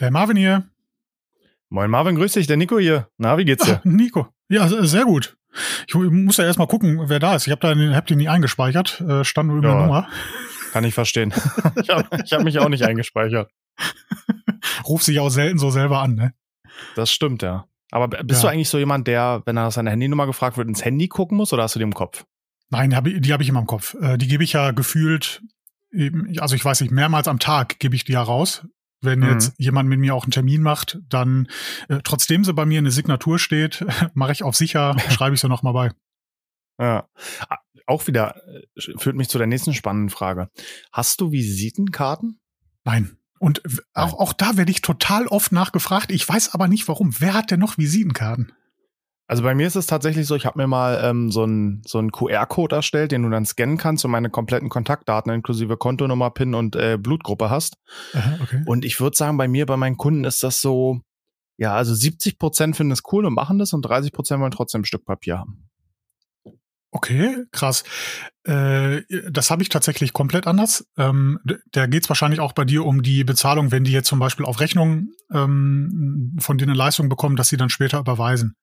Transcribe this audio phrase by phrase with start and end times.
[0.00, 0.64] Der Marvin hier.
[1.70, 3.08] Moin Marvin, grüß dich, der Nico hier.
[3.18, 3.80] Na, wie geht's dir?
[3.80, 4.28] Ach, Nico.
[4.48, 5.36] Ja, sehr gut.
[5.88, 7.46] Ich muss ja erstmal gucken, wer da ist.
[7.46, 9.00] Ich habe da hab den nie eingespeichert.
[9.00, 10.08] Äh, stand nur über ja, Nummer.
[10.72, 11.34] Kann ich verstehen.
[11.82, 13.50] ich habe hab mich auch nicht eingespeichert.
[14.86, 16.34] Ruf sich auch selten so selber an, ne?
[16.94, 17.66] Das stimmt, ja.
[17.90, 18.48] Aber bist ja.
[18.48, 21.36] du eigentlich so jemand, der, wenn er nach seiner Handynummer gefragt wird, ins Handy gucken
[21.36, 22.24] muss oder hast du die im Kopf?
[22.70, 23.94] Nein, die habe ich immer im Kopf.
[24.00, 25.42] Äh, die gebe ich ja gefühlt,
[26.38, 28.62] also ich weiß nicht, mehrmals am Tag gebe ich die ja raus.
[29.00, 29.30] Wenn mhm.
[29.30, 31.48] jetzt jemand mit mir auch einen Termin macht, dann
[31.88, 33.84] äh, trotzdem sie bei mir eine Signatur steht,
[34.14, 35.90] mache ich auf sicher, schreibe ich sie nochmal bei.
[36.80, 37.08] Ja,
[37.86, 40.50] auch wieder äh, führt mich zu der nächsten spannenden Frage.
[40.92, 42.40] Hast du Visitenkarten?
[42.84, 43.16] Nein.
[43.40, 43.62] Und
[43.94, 46.10] auch, auch da werde ich total oft nachgefragt.
[46.10, 47.14] Ich weiß aber nicht warum.
[47.20, 48.52] Wer hat denn noch Visitenkarten?
[49.28, 51.98] Also bei mir ist es tatsächlich so, ich habe mir mal ähm, so einen so
[51.98, 56.54] einen QR-Code erstellt, den du dann scannen kannst und meine kompletten Kontaktdaten inklusive Kontonummer, PIN
[56.54, 57.76] und äh, Blutgruppe hast.
[58.14, 58.62] Aha, okay.
[58.64, 61.02] Und ich würde sagen, bei mir, bei meinen Kunden ist das so,
[61.58, 64.80] ja, also 70 Prozent finden es cool und machen das und 30 Prozent wollen trotzdem
[64.80, 65.68] ein Stück Papier haben.
[66.90, 67.84] Okay, krass.
[68.44, 70.86] Äh, das habe ich tatsächlich komplett anders.
[70.96, 71.38] Ähm,
[71.72, 74.46] da geht es wahrscheinlich auch bei dir um die Bezahlung, wenn die jetzt zum Beispiel
[74.46, 78.56] auf Rechnung ähm, von dir eine Leistung bekommen, dass sie dann später überweisen.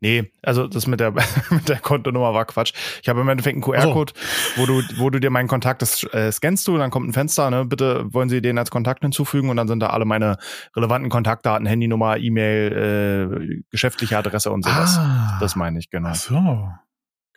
[0.00, 1.12] Nee, also das mit der,
[1.50, 2.72] mit der Kontonummer war Quatsch.
[3.02, 4.12] Ich habe im Endeffekt einen QR-Code,
[4.56, 7.50] wo du, wo du dir meinen Kontakt, das äh, scannst du, dann kommt ein Fenster,
[7.50, 10.36] ne, bitte wollen Sie den als Kontakt hinzufügen und dann sind da alle meine
[10.76, 14.98] relevanten Kontaktdaten, Handynummer, E-Mail, äh, geschäftliche Adresse und sowas.
[14.98, 16.10] Ah, das meine ich, genau.
[16.10, 16.68] Ach so.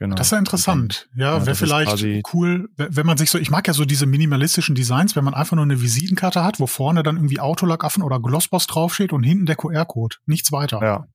[0.02, 0.16] Genau.
[0.16, 1.09] Das ist ja interessant.
[1.14, 2.03] Ja, ja wäre vielleicht
[2.34, 5.56] cool, wenn man sich so, ich mag ja so diese minimalistischen Designs, wenn man einfach
[5.56, 9.58] nur eine Visitenkarte hat, wo vorne dann irgendwie Autolackaffen oder Glossboss draufsteht und hinten der
[9.58, 10.16] QR-Code.
[10.25, 10.81] Nichts weiter.
[10.81, 11.06] Ja.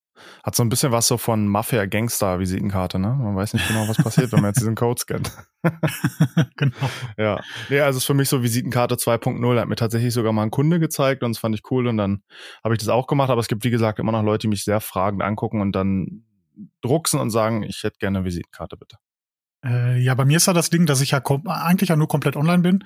[0.42, 3.08] Hat so ein bisschen was so von Mafia-Gangster-Visitenkarte, ne?
[3.08, 5.32] Man weiß nicht genau, was passiert, wenn man jetzt diesen Code scannt.
[6.56, 6.90] genau.
[7.16, 7.40] Ja.
[7.68, 9.60] Nee, also es ist für mich so Visitenkarte 2.0.
[9.60, 12.22] Hat mir tatsächlich sogar mal ein Kunde gezeigt und das fand ich cool und dann
[12.62, 13.30] habe ich das auch gemacht.
[13.30, 16.24] Aber es gibt, wie gesagt, immer noch Leute, die mich sehr fragend angucken und dann
[16.82, 18.96] drucksen und sagen, ich hätte gerne eine Visitenkarte, bitte.
[19.66, 22.36] Äh, ja, bei mir ist ja das Ding, dass ich ja eigentlich ja nur komplett
[22.36, 22.84] online bin.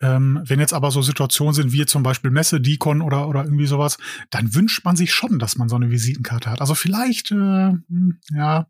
[0.00, 3.66] Ähm, wenn jetzt aber so Situationen sind wie zum Beispiel Messe, Decon oder, oder irgendwie
[3.66, 3.98] sowas,
[4.30, 6.60] dann wünscht man sich schon, dass man so eine Visitenkarte hat.
[6.60, 8.66] Also vielleicht, äh, hm, ja,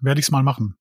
[0.00, 0.76] werde ich es mal machen.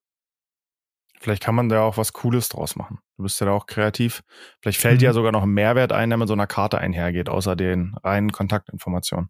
[1.19, 2.99] Vielleicht kann man da auch was Cooles draus machen.
[3.17, 4.23] Du bist ja da auch kreativ.
[4.61, 4.99] Vielleicht fällt mhm.
[4.99, 8.31] dir sogar noch ein Mehrwert ein, der mit so einer Karte einhergeht, außer den reinen
[8.31, 9.29] Kontaktinformationen.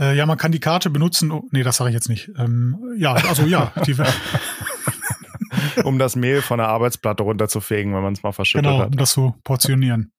[0.00, 1.30] Äh, ja, man kann die Karte benutzen.
[1.30, 2.30] Oh, nee, das sage ich jetzt nicht.
[2.36, 3.72] Ähm, ja, also ja.
[3.86, 3.96] Die,
[5.84, 8.86] um das Mehl von der Arbeitsplatte runterzufegen, wenn man es mal verschüttet genau, hat.
[8.86, 10.12] Genau, um das zu portionieren.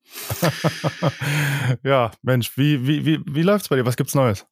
[1.83, 3.85] ja, Mensch, wie, wie, wie, wie läuft's bei dir?
[3.85, 4.45] Was gibt's Neues?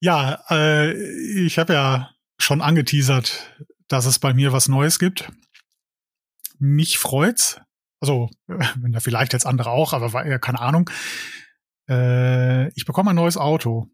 [0.00, 0.92] Ja, äh,
[1.44, 3.54] ich habe ja schon angeteasert,
[3.88, 5.30] dass es bei mir was Neues gibt.
[6.58, 7.60] Mich freut's.
[8.00, 10.90] Also, wenn da vielleicht jetzt andere auch, aber keine Ahnung.
[11.88, 13.90] Äh, ich bekomme ein neues Auto.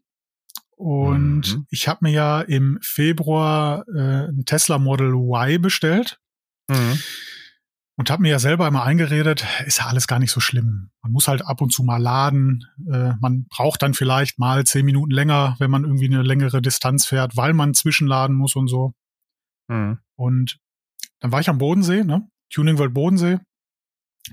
[0.75, 1.65] Und mhm.
[1.69, 6.19] ich habe mir ja im Februar äh, ein Tesla Model Y bestellt.
[6.67, 6.99] Mhm.
[7.97, 10.91] Und habe mir ja selber immer eingeredet, ist ja alles gar nicht so schlimm.
[11.01, 12.65] Man muss halt ab und zu mal laden.
[12.91, 17.05] Äh, man braucht dann vielleicht mal zehn Minuten länger, wenn man irgendwie eine längere Distanz
[17.05, 18.93] fährt, weil man zwischenladen muss und so.
[19.69, 19.99] Mhm.
[20.15, 20.57] Und
[21.21, 22.27] dann war ich am Bodensee, ne?
[22.49, 23.39] Tuning World Bodensee.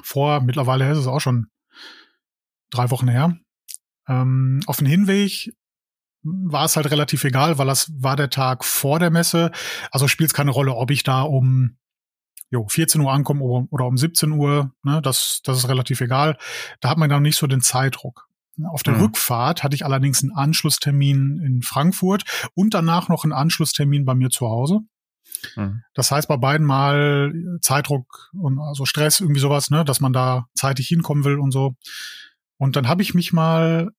[0.02, 1.47] Vor, mittlerweile ist es auch schon
[2.70, 3.38] drei Wochen her.
[4.08, 5.52] Ähm, auf dem Hinweg
[6.22, 9.50] war es halt relativ egal, weil das war der Tag vor der Messe.
[9.90, 11.76] Also spielt es keine Rolle, ob ich da um
[12.50, 14.72] jo, 14 Uhr ankomme oder um 17 Uhr.
[14.82, 16.36] Ne, das, das ist relativ egal.
[16.80, 18.28] Da hat man dann nicht so den Zeitdruck.
[18.70, 19.02] Auf der mhm.
[19.02, 24.28] Rückfahrt hatte ich allerdings einen Anschlusstermin in Frankfurt und danach noch einen Anschlusstermin bei mir
[24.28, 24.80] zu Hause.
[25.56, 25.82] Mhm.
[25.94, 30.46] Das heißt, bei beiden mal Zeitdruck und also Stress, irgendwie sowas, ne, dass man da
[30.54, 31.74] zeitig hinkommen will und so.
[32.58, 33.90] Und dann habe ich mich mal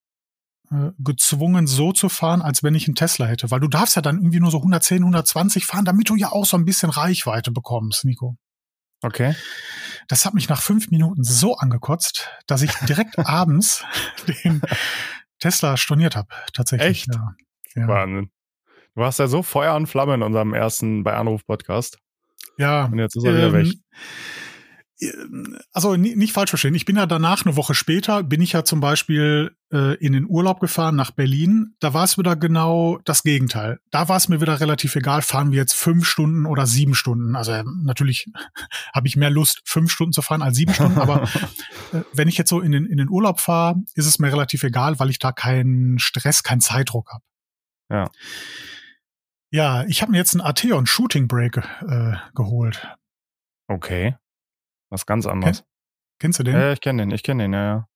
[0.98, 3.50] gezwungen, so zu fahren, als wenn ich einen Tesla hätte.
[3.50, 6.46] Weil du darfst ja dann irgendwie nur so 110, 120 fahren, damit du ja auch
[6.46, 8.36] so ein bisschen Reichweite bekommst, Nico.
[9.02, 9.34] Okay.
[10.08, 13.84] Das hat mich nach fünf Minuten so angekotzt, dass ich direkt abends
[14.26, 14.62] den
[15.38, 16.28] Tesla storniert habe.
[16.52, 16.88] Tatsächlich.
[16.88, 17.14] Echt?
[17.14, 17.34] Ja.
[17.74, 17.88] ja.
[17.88, 18.30] Wahnsinn.
[18.94, 21.98] Du warst ja so Feuer und Flamme in unserem ersten bei Anruf Podcast.
[22.56, 22.86] Ja.
[22.86, 23.74] Und jetzt ist er ähm, wieder weg
[25.72, 26.74] also nicht falsch verstehen.
[26.74, 30.26] Ich bin ja danach eine Woche später bin ich ja zum Beispiel äh, in den
[30.26, 31.74] Urlaub gefahren nach Berlin.
[31.80, 33.80] Da war es wieder genau das Gegenteil.
[33.90, 37.34] Da war es mir wieder relativ egal, fahren wir jetzt fünf Stunden oder sieben Stunden.
[37.34, 38.30] Also ähm, natürlich
[38.94, 40.98] habe ich mehr Lust, fünf Stunden zu fahren als sieben Stunden.
[40.98, 41.22] Aber
[41.92, 44.62] äh, wenn ich jetzt so in den in den Urlaub fahre, ist es mir relativ
[44.62, 47.24] egal, weil ich da keinen Stress, keinen Zeitdruck habe.
[47.90, 48.10] Ja.
[49.50, 52.88] Ja, ich habe mir jetzt einen Atheon Shooting Break äh, geholt.
[53.68, 54.16] Okay.
[54.94, 55.64] Was ganz anderes.
[56.20, 56.54] Kennst du den?
[56.54, 57.88] Ja, ich kenne den, ich kenne den, ja, ja.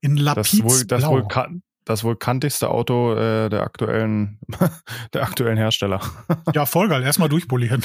[0.00, 0.68] In Lapizblau.
[0.68, 4.40] Das wohl, das wohl das wohl kantigste Auto äh, der aktuellen
[5.12, 6.00] der aktuellen Hersteller.
[6.54, 7.04] ja, voll geil.
[7.04, 7.84] Erstmal durchpolieren.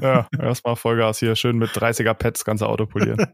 [0.00, 3.26] ja, erstmal Vollgas hier schön mit 30er Pets ganze Auto polieren.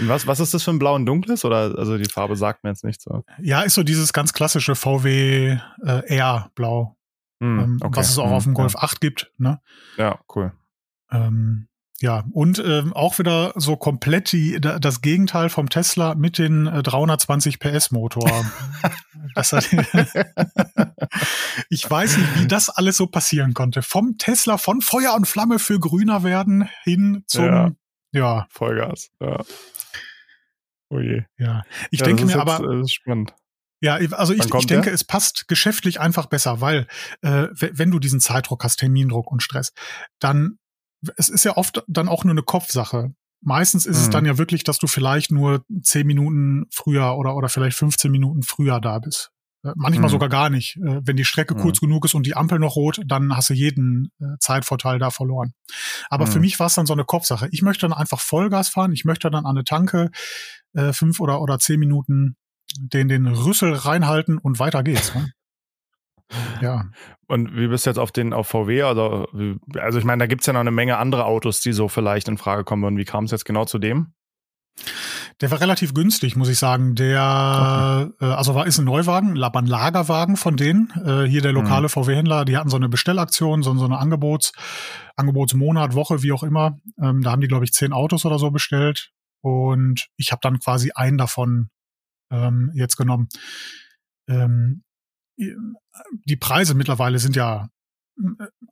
[0.00, 2.70] Was was ist das für ein blau und dunkles oder also die Farbe sagt mir
[2.70, 3.22] jetzt nichts so.
[3.40, 6.96] Ja, ist so dieses ganz klassische VW äh, R Blau.
[7.40, 7.96] Mm, okay.
[7.96, 8.80] Was es auch mm, auf dem Golf ja.
[8.80, 9.60] 8 gibt, ne?
[9.96, 10.52] Ja, cool.
[11.10, 11.68] Ähm,
[12.02, 16.82] ja, und äh, auch wieder so komplett die, das Gegenteil vom Tesla mit den äh,
[16.82, 18.30] 320 PS Motor.
[21.68, 23.82] ich weiß nicht, wie das alles so passieren konnte.
[23.82, 27.72] Vom Tesla von Feuer und Flamme für grüner werden hin zum ja,
[28.12, 28.46] ja.
[28.50, 29.10] Vollgas.
[29.20, 29.44] Ja.
[30.88, 31.24] Oh je.
[31.36, 33.34] Ja, ich ja, denke mir jetzt, aber das ist spannend.
[33.82, 34.94] Ja, also ich, ich denke, der?
[34.94, 36.86] es passt geschäftlich einfach besser, weil
[37.20, 39.72] äh, wenn du diesen Zeitdruck hast, Termindruck und Stress,
[40.18, 40.58] dann
[41.16, 43.14] es ist ja oft dann auch nur eine Kopfsache.
[43.42, 44.02] Meistens ist mhm.
[44.02, 48.10] es dann ja wirklich, dass du vielleicht nur zehn Minuten früher oder, oder vielleicht 15
[48.10, 49.32] Minuten früher da bist.
[49.64, 50.12] Äh, manchmal mhm.
[50.12, 50.76] sogar gar nicht.
[50.76, 51.60] Äh, wenn die Strecke mhm.
[51.60, 55.10] kurz genug ist und die Ampel noch rot, dann hast du jeden äh, Zeitvorteil da
[55.10, 55.52] verloren.
[56.10, 56.42] Aber für mhm.
[56.42, 57.48] mich war es dann so eine Kopfsache.
[57.50, 58.92] Ich möchte dann einfach Vollgas fahren.
[58.92, 60.10] Ich möchte dann an eine Tanke
[60.74, 62.36] äh, fünf oder, oder zehn Minuten
[62.78, 65.14] den, den Rüssel reinhalten und weiter geht's.
[65.14, 65.32] Ne?
[66.60, 66.90] Ja.
[67.26, 68.82] Und wie bist du jetzt auf den auf VW?
[68.82, 69.28] Also,
[69.78, 72.28] also ich meine, da gibt es ja noch eine Menge andere Autos, die so vielleicht
[72.28, 72.98] in Frage kommen würden.
[72.98, 74.12] Wie kam es jetzt genau zu dem?
[75.40, 76.94] Der war relativ günstig, muss ich sagen.
[76.94, 78.26] Der, okay.
[78.26, 80.92] äh, also war ist ein Neuwagen, ein Lagerwagen von denen.
[81.04, 81.90] Äh, hier der lokale mhm.
[81.90, 84.52] VW-Händler, die hatten so eine Bestellaktion, so, so eine Angebots,
[85.16, 86.78] Angebotsmonat, Woche, wie auch immer.
[87.02, 89.10] Ähm, da haben die, glaube ich, zehn Autos oder so bestellt.
[89.42, 91.70] Und ich habe dann quasi einen davon
[92.30, 93.28] ähm, jetzt genommen.
[94.28, 94.82] Ähm,
[96.24, 97.68] die Preise mittlerweile sind ja,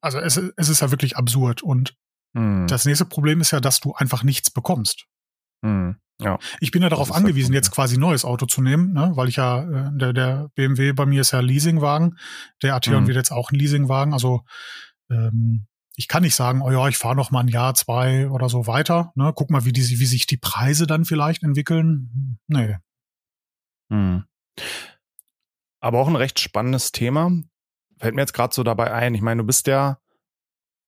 [0.00, 1.62] also es, es ist ja wirklich absurd.
[1.62, 1.94] Und
[2.36, 2.66] hm.
[2.66, 5.06] das nächste Problem ist ja, dass du einfach nichts bekommst.
[5.64, 5.96] Hm.
[6.20, 6.38] Ja.
[6.60, 9.12] Ich bin ja darauf angewiesen, jetzt quasi ein neues Auto zu nehmen, ne?
[9.14, 12.18] weil ich ja, äh, der, der BMW bei mir ist ja Leasingwagen,
[12.62, 13.06] der Atheon hm.
[13.06, 14.12] wird jetzt auch ein Leasingwagen.
[14.12, 14.44] Also
[15.10, 18.48] ähm, ich kann nicht sagen, oh ja, ich fahre noch mal ein Jahr, zwei oder
[18.48, 19.12] so weiter.
[19.16, 19.32] Ne?
[19.34, 22.38] Guck mal, wie, die, wie sich die Preise dann vielleicht entwickeln.
[22.46, 22.76] Nee.
[23.90, 24.24] Hm.
[25.80, 27.30] Aber auch ein recht spannendes Thema.
[27.98, 29.14] Fällt mir jetzt gerade so dabei ein.
[29.14, 29.98] Ich meine, du bist ja,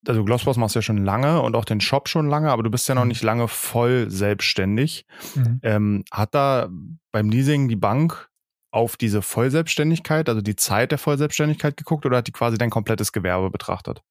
[0.06, 2.70] also Glossboss machst du ja schon lange und auch den Shop schon lange, aber du
[2.70, 3.08] bist ja noch mhm.
[3.08, 5.06] nicht lange voll selbstständig.
[5.34, 5.60] Mhm.
[5.62, 6.68] Ähm, hat da
[7.12, 8.28] beim Leasing die Bank
[8.70, 13.12] auf diese Vollselbstständigkeit, also die Zeit der Vollselbstständigkeit geguckt oder hat die quasi dein komplettes
[13.12, 14.02] Gewerbe betrachtet?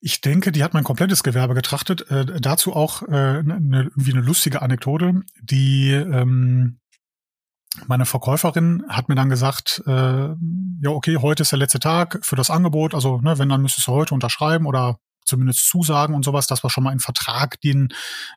[0.00, 2.08] Ich denke, die hat mein komplettes Gewerbe getrachtet.
[2.10, 5.22] Äh, dazu auch äh, ne, irgendwie eine lustige Anekdote.
[5.42, 6.78] Die ähm,
[7.86, 12.36] meine Verkäuferin hat mir dann gesagt, äh, ja, okay, heute ist der letzte Tag für
[12.36, 12.94] das Angebot.
[12.94, 14.98] Also, ne, wenn, dann müsstest du heute unterschreiben oder
[15.28, 17.88] zumindest zusagen und sowas, dass wir schon mal einen Vertrag den,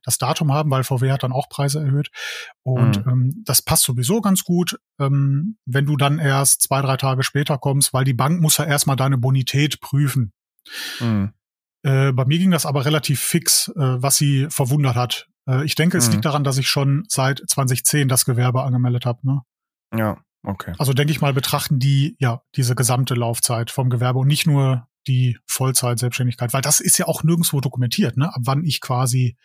[0.04, 2.10] das Datum haben, weil VW hat dann auch Preise erhöht.
[2.64, 3.12] Und mhm.
[3.12, 7.58] ähm, das passt sowieso ganz gut, ähm, wenn du dann erst zwei, drei Tage später
[7.58, 10.34] kommst, weil die Bank muss ja erstmal deine Bonität prüfen.
[11.00, 11.34] Mhm.
[11.84, 15.28] Äh, bei mir ging das aber relativ fix, äh, was sie verwundert hat.
[15.48, 16.14] Äh, ich denke, es mhm.
[16.14, 19.20] liegt daran, dass ich schon seit 2010 das Gewerbe angemeldet habe.
[19.24, 19.42] Ne?
[19.96, 20.74] Ja, okay.
[20.78, 24.88] Also denke ich mal, betrachten die ja diese gesamte Laufzeit vom Gewerbe und nicht nur
[25.08, 28.34] die Vollzeit-Selbstständigkeit, weil das ist ja auch nirgendwo dokumentiert, ne?
[28.34, 29.36] ab wann ich quasi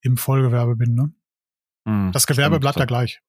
[0.00, 0.94] im Vollgewerbe bin.
[0.94, 1.12] Ne?
[1.84, 2.62] Mhm, das Gewerbe stimmt.
[2.62, 3.20] bleibt ja gleich.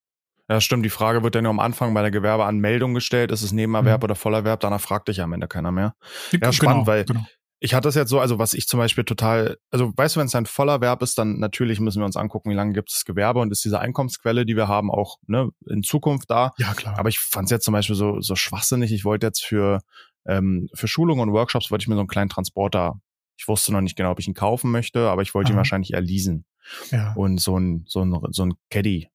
[0.50, 0.84] Ja, stimmt.
[0.84, 3.32] Die Frage wird dann ja am Anfang bei der Gewerbeanmeldung gestellt.
[3.32, 4.03] Ist es Nebenerwerb mhm.
[4.03, 4.60] oder Vollerwerb?
[4.60, 5.96] Danach fragt dich ja am Ende keiner mehr.
[6.32, 7.25] Ja, spannend, genau, weil genau
[7.63, 10.27] ich hatte das jetzt so, also was ich zum Beispiel total, also weißt du, wenn
[10.27, 13.05] es ein voller Verb ist, dann natürlich müssen wir uns angucken, wie lange gibt es
[13.05, 16.51] Gewerbe und ist diese Einkommensquelle, die wir haben, auch ne, in Zukunft da.
[16.58, 17.00] Ja, klar.
[17.00, 18.91] Aber ich fand es jetzt zum Beispiel so, so schwachsinnig.
[18.91, 19.79] Ich wollte jetzt für,
[20.25, 23.00] ähm, für Schulungen und Workshops wollte ich mir so einen kleinen Transporter,
[23.38, 25.55] ich wusste noch nicht genau, ob ich ihn kaufen möchte, aber ich wollte Aha.
[25.55, 26.43] ihn wahrscheinlich eher leasen.
[26.91, 27.13] Ja.
[27.13, 29.08] Und so ein, so ein, so ein Caddy,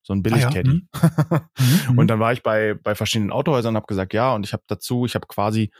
[0.00, 0.86] so ein Billig-Caddy.
[0.92, 1.48] Ah, ja.
[1.90, 1.98] mhm.
[1.98, 4.62] und dann war ich bei, bei verschiedenen Autohäusern und habe gesagt, ja, und ich habe
[4.68, 5.70] dazu, ich habe quasi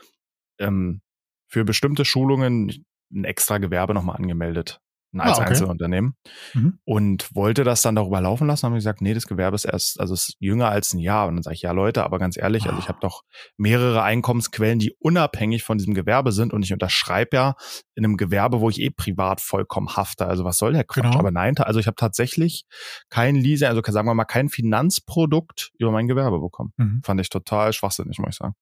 [0.59, 1.01] ähm,
[1.51, 4.79] für bestimmte Schulungen ein extra Gewerbe nochmal angemeldet
[5.17, 5.49] als ah, okay.
[5.49, 6.15] Einzelunternehmen
[6.53, 6.79] mhm.
[6.85, 10.13] und wollte das dann darüber laufen lassen, haben gesagt, nee, das Gewerbe ist erst, also
[10.13, 11.27] ist jünger als ein Jahr.
[11.27, 13.23] Und dann sage ich, ja Leute, aber ganz ehrlich, also ich habe doch
[13.57, 17.55] mehrere Einkommensquellen, die unabhängig von diesem Gewerbe sind und ich unterschreibe ja
[17.93, 20.27] in einem Gewerbe, wo ich eh privat vollkommen hafte.
[20.27, 21.03] Also was soll der Quatsch?
[21.03, 21.19] Genau.
[21.19, 22.63] Aber nein, also ich habe tatsächlich
[23.09, 26.71] kein Leasing, also sagen wir mal kein Finanzprodukt über mein Gewerbe bekommen.
[26.77, 27.01] Mhm.
[27.03, 28.55] Fand ich total schwachsinnig, muss ich sagen.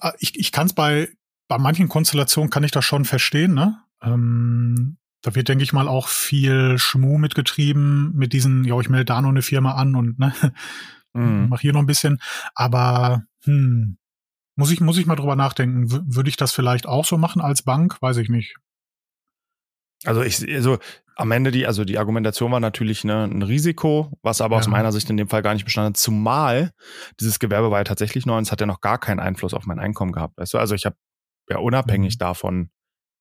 [0.00, 1.08] Äh, ich, ich kann es bei,
[1.48, 3.78] bei manchen Konstellationen kann ich das schon verstehen, ne?
[4.02, 9.04] Ähm, da wird, denke ich mal, auch viel Schmu mitgetrieben mit diesen, ja, ich melde
[9.06, 10.34] da noch eine Firma an und ne,
[11.12, 11.48] mhm.
[11.48, 12.18] mach hier noch ein bisschen.
[12.54, 13.98] Aber hm,
[14.56, 15.90] muss ich, muss ich mal drüber nachdenken.
[15.92, 18.00] W würde ich das vielleicht auch so machen als Bank?
[18.00, 18.56] Weiß ich nicht.
[20.04, 20.78] Also ich, also
[21.16, 24.60] am Ende die, also die Argumentation war natürlich ne, ein Risiko, was aber ja.
[24.60, 25.96] aus meiner Sicht in dem Fall gar nicht bestanden hat.
[25.96, 26.72] Zumal
[27.20, 29.66] dieses Gewerbe war ja tatsächlich neu und es hat ja noch gar keinen Einfluss auf
[29.66, 30.36] mein Einkommen gehabt.
[30.36, 30.58] Weißt du?
[30.58, 30.96] Also ich habe
[31.48, 32.18] ja unabhängig mhm.
[32.18, 32.70] davon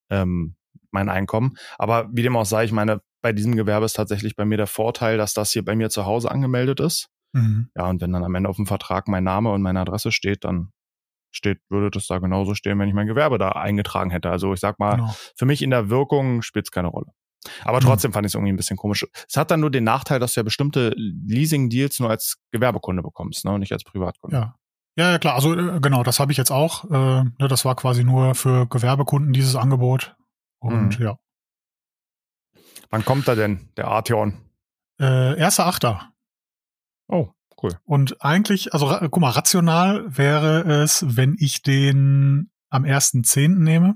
[0.10, 0.56] ähm,
[0.92, 1.54] mein Einkommen.
[1.78, 4.68] Aber wie dem auch sei, ich meine, bei diesem Gewerbe ist tatsächlich bei mir der
[4.68, 7.10] Vorteil, dass das hier bei mir zu Hause angemeldet ist.
[7.34, 7.70] Mhm.
[7.76, 10.44] Ja, und wenn dann am Ende auf dem Vertrag mein Name und meine Adresse steht,
[10.44, 10.72] dann
[11.32, 14.30] steht, würde das da genauso stehen, wenn ich mein Gewerbe da eingetragen hätte.
[14.30, 15.16] Also ich sag mal, genau.
[15.36, 17.08] für mich in der Wirkung spielt es keine Rolle.
[17.64, 17.86] Aber mhm.
[17.86, 19.06] trotzdem fand ich es irgendwie ein bisschen komisch.
[19.28, 23.46] Es hat dann nur den Nachteil, dass du ja bestimmte Leasing-Deals nur als Gewerbekunde bekommst,
[23.46, 24.36] ne, und nicht als Privatkunde.
[24.36, 24.56] Ja.
[24.98, 26.84] Ja, ja klar, also äh, genau, das habe ich jetzt auch.
[26.86, 30.16] Äh, ne, das war quasi nur für Gewerbekunden dieses Angebot.
[30.60, 31.06] Und mhm.
[31.06, 31.18] ja.
[32.90, 34.38] Wann kommt da denn, der Arteon?
[35.00, 36.12] Äh, erster Achter.
[37.08, 37.30] Oh,
[37.64, 37.78] cool.
[37.86, 43.60] Und eigentlich, also guck mal, rational wäre es, wenn ich den am 1.10.
[43.60, 43.96] nehme,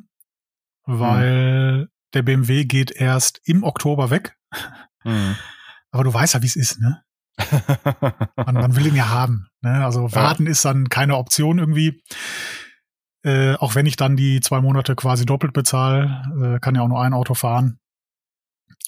[0.83, 1.87] weil mhm.
[2.13, 4.37] der BMW geht erst im Oktober weg.
[5.03, 5.35] Mhm.
[5.91, 7.03] Aber du weißt ja, wie es ist, ne?
[8.35, 9.47] man, man, will ihn ja haben.
[9.61, 9.83] Ne?
[9.83, 10.51] Also warten ja.
[10.51, 12.01] ist dann keine Option irgendwie.
[13.23, 16.87] Äh, auch wenn ich dann die zwei Monate quasi doppelt bezahle, äh, kann ja auch
[16.87, 17.79] nur ein Auto fahren.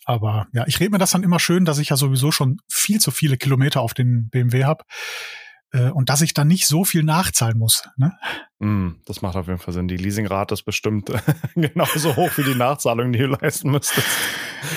[0.07, 2.99] Aber ja, ich rede mir das dann immer schön, dass ich ja sowieso schon viel
[2.99, 4.85] zu viele Kilometer auf den BMW habe
[5.73, 7.83] äh, und dass ich dann nicht so viel nachzahlen muss.
[7.97, 8.13] Ne?
[8.59, 9.89] Mm, das macht auf jeden Fall Sinn.
[9.89, 11.11] Die Leasingrate ist bestimmt
[11.55, 14.07] genauso hoch wie die Nachzahlung, die du leisten müsstest.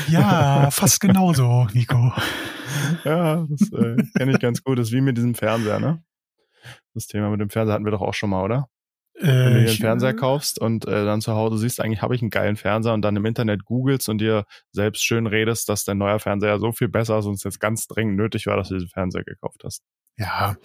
[0.08, 2.12] Ja, fast genauso, Nico.
[3.04, 4.80] ja, das äh, kenne ich ganz gut.
[4.80, 6.02] Das ist wie mit diesem Fernseher, ne?
[6.92, 8.68] Das Thema mit dem Fernseher hatten wir doch auch schon mal, oder?
[9.26, 12.22] Wenn du dir einen Fernseher kaufst und äh, dann zu Hause siehst, eigentlich habe ich
[12.22, 15.98] einen geilen Fernseher und dann im Internet googelst und dir selbst schön redest, dass dein
[15.98, 18.74] neuer Fernseher so viel besser ist und es jetzt ganz dringend nötig war, dass du
[18.74, 19.82] diesen Fernseher gekauft hast.
[20.16, 20.56] Ja,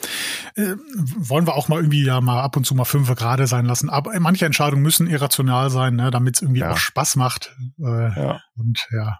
[0.55, 0.75] äh,
[1.15, 3.89] wollen wir auch mal irgendwie ja mal ab und zu mal fünf gerade sein lassen.
[3.89, 6.71] Aber manche Entscheidungen müssen irrational sein, ne, damit es irgendwie ja.
[6.71, 7.55] auch Spaß macht.
[7.79, 8.41] Äh, ja.
[8.57, 9.19] Und ja,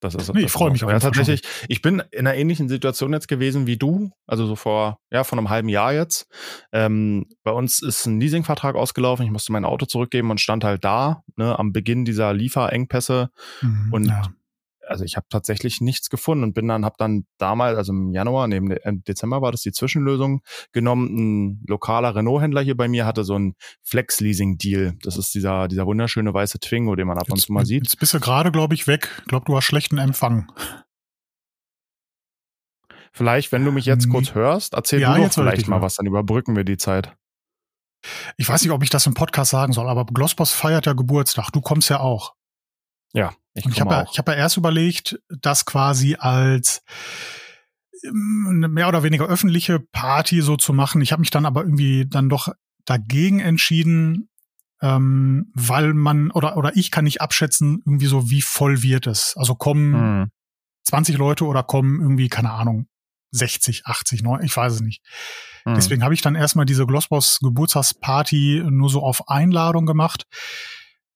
[0.00, 0.90] das ist, nee, ich freue mich auch.
[0.90, 1.42] Ja, tatsächlich.
[1.68, 5.38] Ich bin in einer ähnlichen Situation jetzt gewesen wie du, also so vor, ja, vor
[5.38, 6.28] einem halben Jahr jetzt.
[6.72, 9.24] Ähm, bei uns ist ein Leasingvertrag ausgelaufen.
[9.24, 13.30] Ich musste mein Auto zurückgeben und stand halt da, ne, am Beginn dieser Lieferengpässe.
[13.62, 14.22] Mhm, und ja
[14.88, 18.48] also ich habe tatsächlich nichts gefunden und bin dann, habe dann damals, also im Januar,
[18.48, 20.40] neben im äh, Dezember war das die Zwischenlösung
[20.72, 21.08] genommen.
[21.16, 24.96] Ein lokaler Renault-Händler hier bei mir hatte so ein Flex-Leasing-Deal.
[25.02, 27.84] Das ist dieser, dieser wunderschöne weiße Twingo, den man ab und zu mal sieht.
[27.84, 29.08] Jetzt bist du gerade, glaube ich, weg.
[29.18, 30.50] Ich glaube, du hast schlechten Empfang.
[33.12, 36.06] Vielleicht, wenn du mich jetzt kurz hörst, erzähl ja, du doch vielleicht mal was, dann
[36.06, 37.16] überbrücken wir die Zeit.
[38.36, 41.50] Ich weiß nicht, ob ich das im Podcast sagen soll, aber Glossboss feiert ja Geburtstag.
[41.50, 42.34] Du kommst ja auch.
[43.12, 46.82] Ja, ich, ich habe ja, ich hab ja erst überlegt, das quasi als
[48.04, 51.00] ähm, eine mehr oder weniger öffentliche Party so zu machen.
[51.00, 52.48] Ich habe mich dann aber irgendwie dann doch
[52.84, 54.28] dagegen entschieden,
[54.80, 59.34] ähm, weil man oder oder ich kann nicht abschätzen, irgendwie so wie voll wird es.
[59.36, 60.30] Also kommen hm.
[60.84, 62.86] 20 Leute oder kommen irgendwie keine Ahnung
[63.32, 65.02] 60, 80, 90, ich weiß es nicht.
[65.64, 65.74] Hm.
[65.74, 70.24] Deswegen habe ich dann erstmal diese Glossboss Geburtstagsparty nur so auf Einladung gemacht.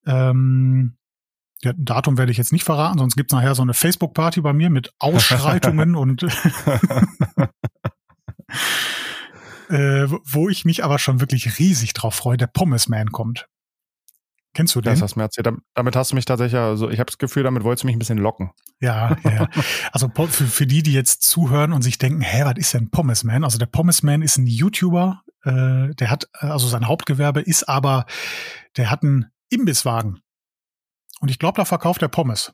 [0.04, 0.98] Ähm,
[1.64, 4.70] ja, Datum werde ich jetzt nicht verraten, sonst gibt's nachher so eine Facebook-Party bei mir
[4.70, 6.22] mit Ausschreitungen und
[9.68, 12.36] äh, wo ich mich aber schon wirklich riesig drauf freue.
[12.36, 13.46] Der Pommes Man kommt.
[14.54, 14.92] Kennst du den?
[14.92, 15.48] Das hast du mir erzählt.
[15.74, 17.98] Damit hast du mich tatsächlich, also ich habe das Gefühl, damit wolltest du mich ein
[17.98, 18.50] bisschen locken.
[18.80, 19.32] Ja, ja.
[19.32, 19.48] ja.
[19.92, 23.24] Also für, für die, die jetzt zuhören und sich denken, hä, was ist denn Pommes
[23.24, 23.44] Man?
[23.44, 28.04] Also der Pommes Man ist ein YouTuber, äh, der hat, also sein Hauptgewerbe ist aber,
[28.76, 30.20] der hat einen Imbisswagen.
[31.22, 32.52] Und ich glaube, da verkauft er Pommes.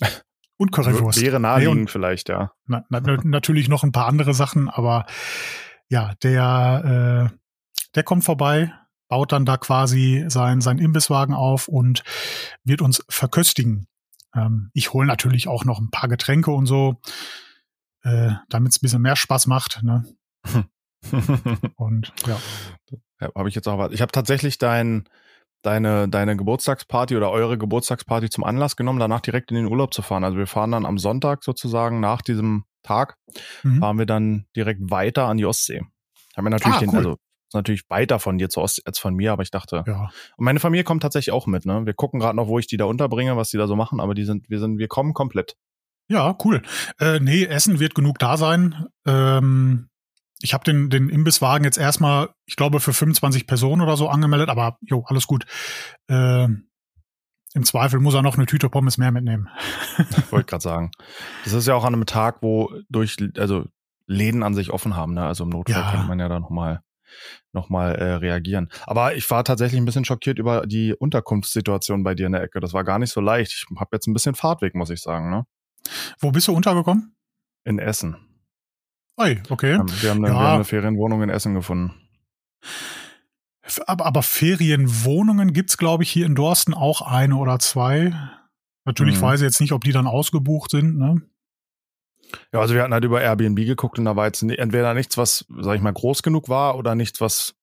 [0.58, 1.20] Und Currywurst.
[1.20, 2.52] Wäre naheliegend nee, vielleicht, ja.
[2.66, 5.06] Na, na, natürlich noch ein paar andere Sachen, aber
[5.88, 7.36] ja, der, äh,
[7.94, 8.72] der kommt vorbei,
[9.08, 12.04] baut dann da quasi sein, sein Imbisswagen auf und
[12.62, 13.88] wird uns verköstigen.
[14.36, 17.00] Ähm, ich hole natürlich auch noch ein paar Getränke und so,
[18.02, 19.82] äh, damit es ein bisschen mehr Spaß macht.
[19.82, 20.04] Ne?
[21.76, 22.38] und ja.
[23.20, 23.92] ja habe ich jetzt auch was.
[23.92, 25.08] Ich habe tatsächlich dein
[25.62, 30.02] deine, deine Geburtstagsparty oder eure Geburtstagsparty zum Anlass genommen, danach direkt in den Urlaub zu
[30.02, 30.24] fahren.
[30.24, 33.16] Also wir fahren dann am Sonntag sozusagen nach diesem Tag,
[33.62, 33.78] mhm.
[33.78, 35.82] fahren wir dann direkt weiter an die Ostsee.
[36.36, 36.96] Haben wir natürlich ah, den, cool.
[36.96, 37.16] also
[37.54, 39.84] natürlich weiter von dir zur Ostsee als von mir, aber ich dachte.
[39.86, 40.10] Ja.
[40.36, 41.84] Und meine Familie kommt tatsächlich auch mit, ne?
[41.84, 44.14] Wir gucken gerade noch, wo ich die da unterbringe, was die da so machen, aber
[44.14, 45.56] die sind, wir sind, wir kommen komplett.
[46.08, 46.62] Ja, cool.
[46.98, 48.86] Äh, nee, Essen wird genug da sein.
[49.06, 49.88] Ähm,
[50.42, 54.48] ich habe den, den Imbisswagen jetzt erstmal, ich glaube, für 25 Personen oder so angemeldet,
[54.48, 55.44] aber jo, alles gut.
[56.08, 59.48] Äh, Im Zweifel muss er noch eine Tüte Pommes mehr mitnehmen.
[59.98, 60.90] Ich wollte gerade sagen.
[61.44, 63.66] Das ist ja auch an einem Tag, wo durch, also
[64.06, 65.24] Läden an sich offen haben, ne?
[65.24, 65.90] Also im Notfall ja.
[65.90, 66.82] kann man ja dann nochmal
[67.52, 68.70] nochmal äh, reagieren.
[68.86, 72.58] Aber ich war tatsächlich ein bisschen schockiert über die Unterkunftssituation bei dir in der Ecke.
[72.60, 73.52] Das war gar nicht so leicht.
[73.52, 75.30] Ich habe jetzt ein bisschen Fahrtweg, muss ich sagen.
[75.30, 75.44] Ne?
[76.18, 77.14] Wo bist du untergekommen?
[77.64, 78.31] In Essen.
[79.18, 79.78] Oi, okay.
[80.00, 80.34] Wir haben, eine, ja.
[80.34, 81.92] wir haben eine Ferienwohnung in Essen gefunden.
[83.86, 88.12] Aber, aber Ferienwohnungen gibt's glaube ich, hier in Dorsten auch eine oder zwei.
[88.84, 89.22] Natürlich mhm.
[89.22, 90.98] weiß ich jetzt nicht, ob die dann ausgebucht sind.
[90.98, 91.22] Ne?
[92.52, 95.44] Ja, also wir hatten halt über Airbnb geguckt und da war jetzt entweder nichts, was,
[95.60, 97.54] sag ich mal, groß genug war oder nichts, was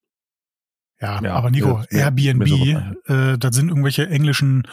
[1.02, 4.68] ja, ja, aber Nico, ja, Airbnb, so äh, das sind irgendwelche englischen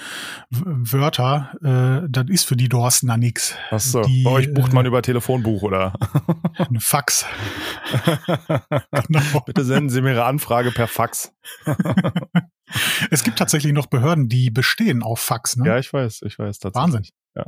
[0.51, 3.55] Wörter, äh, das ist für die Dorstener nix.
[3.71, 5.93] Ach so, die, bei euch bucht man äh, über Telefonbuch, oder?
[6.59, 7.27] Eine Fax.
[9.07, 9.41] genau.
[9.47, 11.33] Bitte senden Sie mir Ihre Anfrage per Fax.
[13.11, 15.69] es gibt tatsächlich noch Behörden, die bestehen auf Fax, ne?
[15.69, 16.95] Ja, ich weiß, ich weiß tatsächlich.
[16.95, 17.11] Wahnsinn.
[17.37, 17.45] Ja.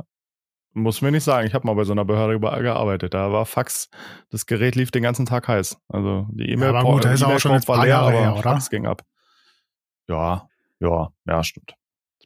[0.73, 3.13] Muss mir nicht sagen, ich habe mal bei so einer Behörde gearbeitet.
[3.13, 3.89] Da war Fax,
[4.29, 5.77] das Gerät lief den ganzen Tag heiß.
[5.87, 8.43] Also die E-Mail ja, gut, ist auch schon jetzt war leer, aber her, oder?
[8.43, 9.03] Fax ging ab.
[10.07, 10.47] Ja,
[10.79, 11.73] ja, ja, stimmt.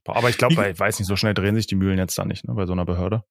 [0.06, 2.46] Aber ich glaube, ich weiß nicht, so schnell drehen sich die Mühlen jetzt da nicht,
[2.46, 3.24] ne, bei so einer Behörde.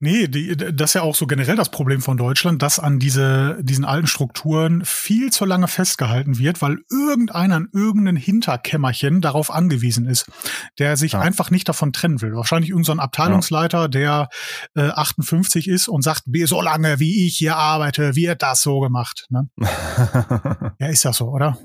[0.00, 3.58] Nee, die, das ist ja auch so generell das Problem von Deutschland, dass an diese,
[3.62, 10.06] diesen alten Strukturen viel zu lange festgehalten wird, weil irgendeiner in irgendein Hinterkämmerchen darauf angewiesen
[10.06, 10.30] ist,
[10.78, 11.20] der sich ja.
[11.20, 12.34] einfach nicht davon trennen will.
[12.34, 14.28] Wahrscheinlich irgendein so Abteilungsleiter, der
[14.74, 19.26] äh, 58 ist und sagt, so lange wie ich hier arbeite, wird das so gemacht.
[19.30, 19.48] Ne?
[20.78, 21.58] ja, ist ja so, oder?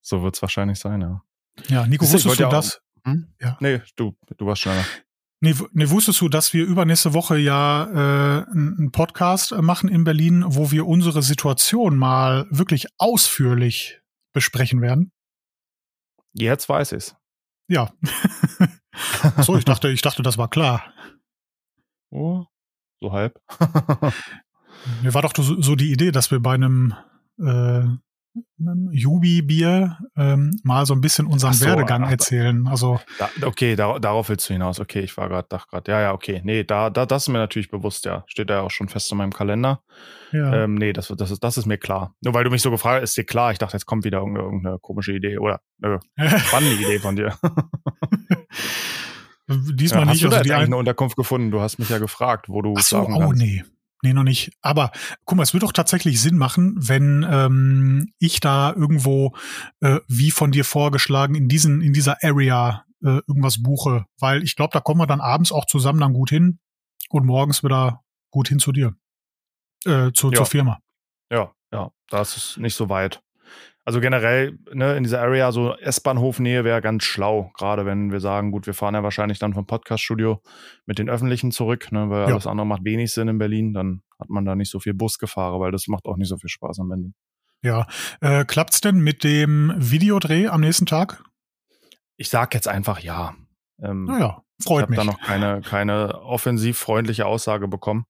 [0.00, 1.22] So wird's wahrscheinlich sein, ja.
[1.68, 2.80] Ja, Nico, wusstest du das?
[3.04, 3.28] Hm?
[3.40, 3.56] Ja.
[3.60, 4.84] Nee, du, du warst schneller.
[5.42, 10.44] Nee, nee, wusstest du, dass wir übernächste Woche ja äh, einen Podcast machen in Berlin,
[10.46, 14.00] wo wir unsere Situation mal wirklich ausführlich
[14.34, 15.12] besprechen werden?
[16.34, 17.16] Jetzt weiß ich's.
[17.68, 17.92] Ja.
[19.40, 20.92] so, ich dachte, ich dachte, das war klar.
[22.10, 22.44] Oh,
[23.00, 23.40] so halb.
[25.02, 26.94] Mir war doch so die Idee, dass wir bei einem
[27.38, 27.84] äh,
[28.92, 32.66] Jubi-Bier ähm, mal so ein bisschen unseren so, Werdegang ach, erzählen.
[32.68, 34.78] Also da, okay, da, darauf willst du hinaus.
[34.78, 37.38] Okay, ich war gerade, dachte gerade, ja, ja, okay, nee, da, da, das ist mir
[37.38, 39.82] natürlich bewusst, ja, steht da ja auch schon fest in meinem Kalender.
[40.32, 40.64] Ja.
[40.64, 42.14] Ähm, nee, das, das ist, das ist mir klar.
[42.22, 43.52] Nur weil du mich so gefragt hast, ist dir klar.
[43.52, 46.00] Ich dachte, jetzt kommt wieder irgendeine, irgendeine komische Idee oder eine
[46.38, 47.36] spannende Idee von dir.
[49.48, 50.14] Diesmal ja, nicht.
[50.14, 51.50] Hast du also da die eine Unterkunft gefunden?
[51.50, 53.42] Du hast mich ja gefragt, wo du Ach so, sagen oh kannst.
[53.42, 53.64] nee.
[54.02, 54.52] Nee, noch nicht.
[54.62, 54.92] Aber
[55.24, 59.34] guck mal, es wird doch tatsächlich Sinn machen, wenn ähm, ich da irgendwo,
[59.80, 64.06] äh, wie von dir vorgeschlagen, in diesen, in dieser Area äh, irgendwas buche.
[64.18, 66.60] Weil ich glaube, da kommen wir dann abends auch zusammen dann gut hin
[67.10, 68.96] und morgens wieder gut hin zu dir.
[69.84, 70.36] Äh, zu, ja.
[70.36, 70.78] zur Firma.
[71.30, 73.22] Ja, ja, das ist nicht so weit.
[73.90, 78.52] Also generell, ne, in dieser Area, so S-Bahnhof-Nähe wäre ganz schlau, gerade wenn wir sagen,
[78.52, 80.40] gut, wir fahren ja wahrscheinlich dann vom Podcast-Studio
[80.86, 82.26] mit den Öffentlichen zurück, ne, weil ja.
[82.26, 85.58] alles andere macht wenig Sinn in Berlin, dann hat man da nicht so viel Busgefahren,
[85.58, 87.14] weil das macht auch nicht so viel Spaß in Berlin.
[87.62, 87.88] Ja,
[88.20, 91.24] äh, klappt's denn mit dem Videodreh am nächsten Tag?
[92.16, 93.34] Ich sag jetzt einfach ja.
[93.82, 95.00] Ähm, naja, freut ich mich.
[95.00, 98.04] Ich habe da noch keine, keine offensiv freundliche Aussage bekommen.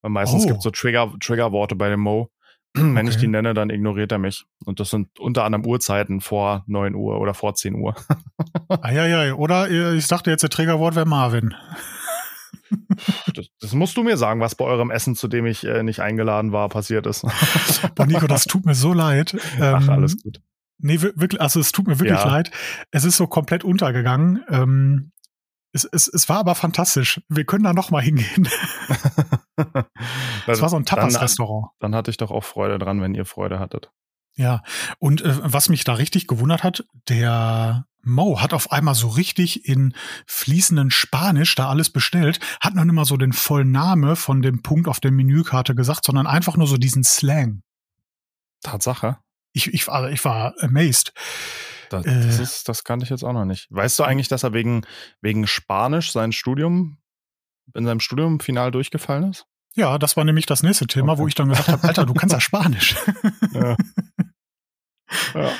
[0.00, 0.46] Weil meistens oh.
[0.46, 2.30] gibt es so Trigger, Triggerworte bei dem Mo.
[2.74, 3.08] Wenn okay.
[3.08, 4.44] ich die nenne, dann ignoriert er mich.
[4.64, 7.94] Und das sind unter anderem Uhrzeiten vor 9 Uhr oder vor 10 Uhr.
[8.68, 9.34] ah, ja, ja.
[9.34, 11.54] Oder äh, ich dachte jetzt, der Trägerwort wäre Marvin.
[13.34, 16.00] Das, das, musst du mir sagen, was bei eurem Essen, zu dem ich äh, nicht
[16.00, 17.22] eingeladen war, passiert ist.
[17.94, 19.36] Boah, Nico, das tut mir so leid.
[19.60, 20.40] Ach, ähm, alles gut.
[20.78, 22.26] Nee, wirklich, also es tut mir wirklich ja.
[22.26, 22.50] leid.
[22.90, 24.44] Es ist so komplett untergegangen.
[24.48, 25.12] Ähm,
[25.84, 27.20] es, es, es war aber fantastisch.
[27.28, 28.48] Wir können da noch mal hingehen.
[30.46, 31.68] das war so ein Tapas-Restaurant.
[31.78, 33.90] Dann, dann, hatte ich doch auch Freude dran, wenn ihr Freude hattet.
[34.34, 34.62] Ja,
[34.98, 39.68] und äh, was mich da richtig gewundert hat, der Mo hat auf einmal so richtig
[39.68, 39.94] in
[40.26, 44.62] fließenden Spanisch da alles bestellt, hat noch nicht mal so den vollen Name von dem
[44.62, 47.62] Punkt auf der Menükarte gesagt, sondern einfach nur so diesen Slang.
[48.62, 49.18] Tatsache.
[49.52, 51.12] Ich, ich, war, ich war amazed.
[51.90, 53.66] Das, äh, das, ist, das kannte ich jetzt auch noch nicht.
[53.70, 54.82] Weißt du eigentlich, dass er wegen,
[55.20, 56.98] wegen Spanisch sein Studium,
[57.74, 59.46] in seinem Studium final durchgefallen ist?
[59.74, 61.22] Ja, das war nämlich das nächste Thema, okay.
[61.22, 62.96] wo ich dann gesagt habe, Alter, du kannst ja Spanisch.
[63.52, 63.76] ja.
[65.34, 65.50] ja.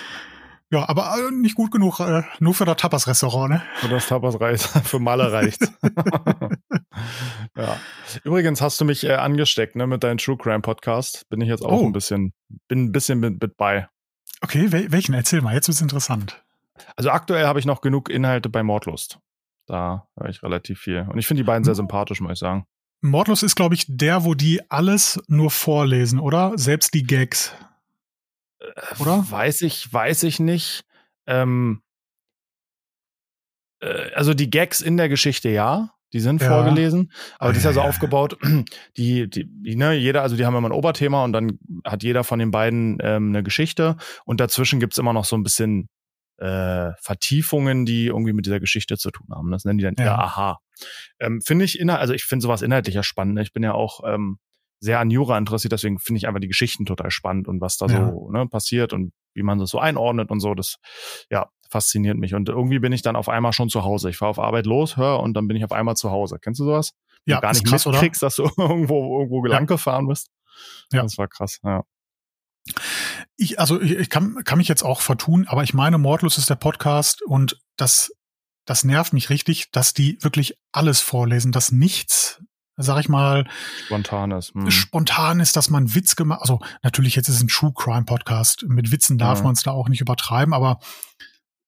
[0.71, 3.63] Ja, aber äh, nicht gut genug, äh, nur für das Tapas-Restaurant, ne?
[3.77, 5.63] Für das Tapas reicht, für Malle reicht.
[7.57, 7.81] ja.
[8.23, 11.27] Übrigens hast du mich äh, angesteckt, ne, mit deinem True Crime Podcast.
[11.31, 11.87] Bin ich jetzt auch oh.
[11.87, 12.35] ein bisschen,
[12.69, 13.89] bin ein bisschen mit, mit bei.
[14.41, 15.15] Okay, wel welchen?
[15.15, 16.43] Erzähl mal, jetzt wird's interessant.
[16.97, 19.19] Also aktuell habe ich noch genug Inhalte bei Mordlust.
[19.67, 21.07] Da höre ich relativ viel.
[21.11, 22.67] Und ich finde die beiden sehr sympathisch, muss ich sagen.
[23.01, 26.53] Mordlust ist, glaube ich, der, wo die alles nur vorlesen, oder?
[26.57, 27.55] Selbst die Gags.
[28.61, 28.65] Äh,
[28.99, 29.25] oder?
[29.31, 30.85] Weiß ich, weiß ich nicht.
[31.27, 31.83] Ähm,
[33.81, 35.95] äh, also die Gags in der Geschichte ja.
[36.13, 36.49] Die sind ja.
[36.49, 38.39] vorgelesen, aber die ist ja so aufgebaut,
[38.97, 42.25] die, die, die, ne, jeder, also die haben immer ein Oberthema und dann hat jeder
[42.25, 45.89] von den beiden ähm, eine Geschichte und dazwischen gibt's immer noch so ein bisschen
[46.39, 49.51] äh, Vertiefungen, die irgendwie mit dieser Geschichte zu tun haben.
[49.51, 50.05] Das nennen die dann ja.
[50.05, 50.59] eher Aha.
[51.21, 53.35] Ähm, finde ich inhalt, also ich finde sowas inhaltlich ja spannend.
[53.35, 53.43] Ne?
[53.43, 54.39] Ich bin ja auch ähm,
[54.81, 57.87] sehr an Jura interessiert, deswegen finde ich einfach die Geschichten total spannend und was da
[57.87, 58.11] ja.
[58.11, 60.55] so ne, passiert und wie man das so einordnet und so.
[60.55, 60.77] Das
[61.31, 62.35] ja fasziniert mich.
[62.35, 64.11] Und irgendwie bin ich dann auf einmal schon zu Hause.
[64.11, 66.39] Ich fahre auf Arbeit los, höre und dann bin ich auf einmal zu Hause.
[66.41, 66.95] Kennst du sowas?
[67.25, 69.67] Ja, du gar nicht krass, mitkriegst, dass du irgendwo irgendwo lang ja.
[69.67, 70.31] gefahren bist.
[70.93, 71.61] Ja, das war krass.
[71.63, 71.85] Ja.
[73.37, 76.51] Ich, also ich, ich kann, kann mich jetzt auch vertun, aber ich meine, Mordlos ist
[76.51, 78.13] der Podcast und das,
[78.65, 82.43] das nervt mich richtig, dass die wirklich alles vorlesen, dass nichts
[82.79, 83.49] sag ich mal,
[83.87, 84.55] spontan ist.
[84.55, 84.71] Hm.
[84.71, 88.65] Spontan ist, dass man Witz gemacht, also natürlich jetzt ist es ein True Crime Podcast,
[88.69, 89.45] mit Witzen darf ja.
[89.45, 90.79] man es da auch nicht übertreiben, aber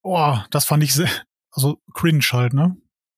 [0.02, 1.10] oh, das fand ich sehr,
[1.52, 2.76] also cringe halt, ne?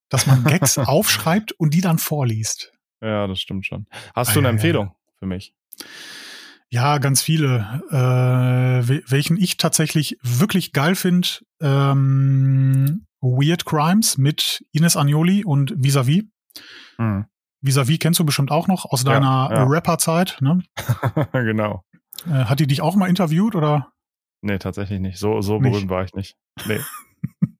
[0.08, 2.72] Dass man Gags aufschreibt und die dann vorliest.
[3.00, 3.86] Ja, das stimmt schon.
[4.14, 5.12] Hast ah, du eine ja, Empfehlung ja.
[5.18, 5.54] für mich?
[6.70, 7.82] Ja, ganz viele.
[7.90, 11.28] Äh, welchen ich tatsächlich wirklich geil finde,
[11.60, 16.30] ähm, Weird Crimes mit Ines Agnoli und Visavi.
[16.98, 17.26] Mhm.
[17.62, 19.64] Vis-à-vis kennst du bestimmt auch noch aus deiner ja, ja.
[19.64, 20.62] Rapper-Zeit, ne?
[21.32, 21.84] genau.
[22.26, 23.91] Äh, hat die dich auch mal interviewt oder?
[24.42, 25.18] Nee, tatsächlich nicht.
[25.18, 25.72] So, so nicht.
[25.72, 26.36] berühmt war ich nicht.
[26.66, 26.80] Nee.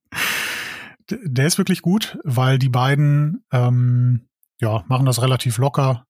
[1.09, 4.27] Der ist wirklich gut, weil die beiden ähm,
[4.59, 6.05] ja, machen das relativ locker.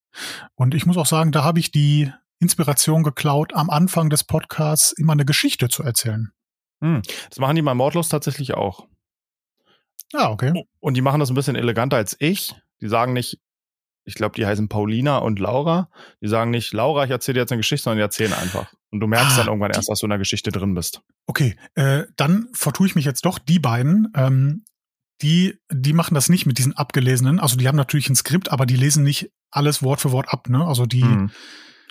[0.55, 4.91] Und ich muss auch sagen, da habe ich die Inspiration geklaut, am Anfang des Podcasts
[4.91, 6.31] immer eine Geschichte zu erzählen.
[6.83, 7.01] Hm.
[7.29, 8.87] Das machen die bei Mordlos tatsächlich auch.
[10.13, 10.65] Ah, okay.
[10.79, 12.53] Und die machen das ein bisschen eleganter als ich.
[12.81, 13.39] Die sagen nicht,
[14.05, 15.89] ich glaube, die heißen Paulina und Laura.
[16.21, 18.73] Die sagen nicht, Laura, ich erzähle dir jetzt eine Geschichte, sondern die erzählen einfach.
[18.91, 21.01] Und du merkst ah, dann irgendwann erst, dass du in der Geschichte drin bist.
[21.25, 23.39] Okay, äh, dann vertue ich mich jetzt doch.
[23.39, 24.65] Die beiden, ähm,
[25.21, 27.39] die, die machen das nicht mit diesen abgelesenen.
[27.39, 30.49] Also die haben natürlich ein Skript, aber die lesen nicht alles Wort für Wort ab.
[30.49, 30.65] Ne?
[30.65, 31.03] Also die.
[31.03, 31.31] Mhm.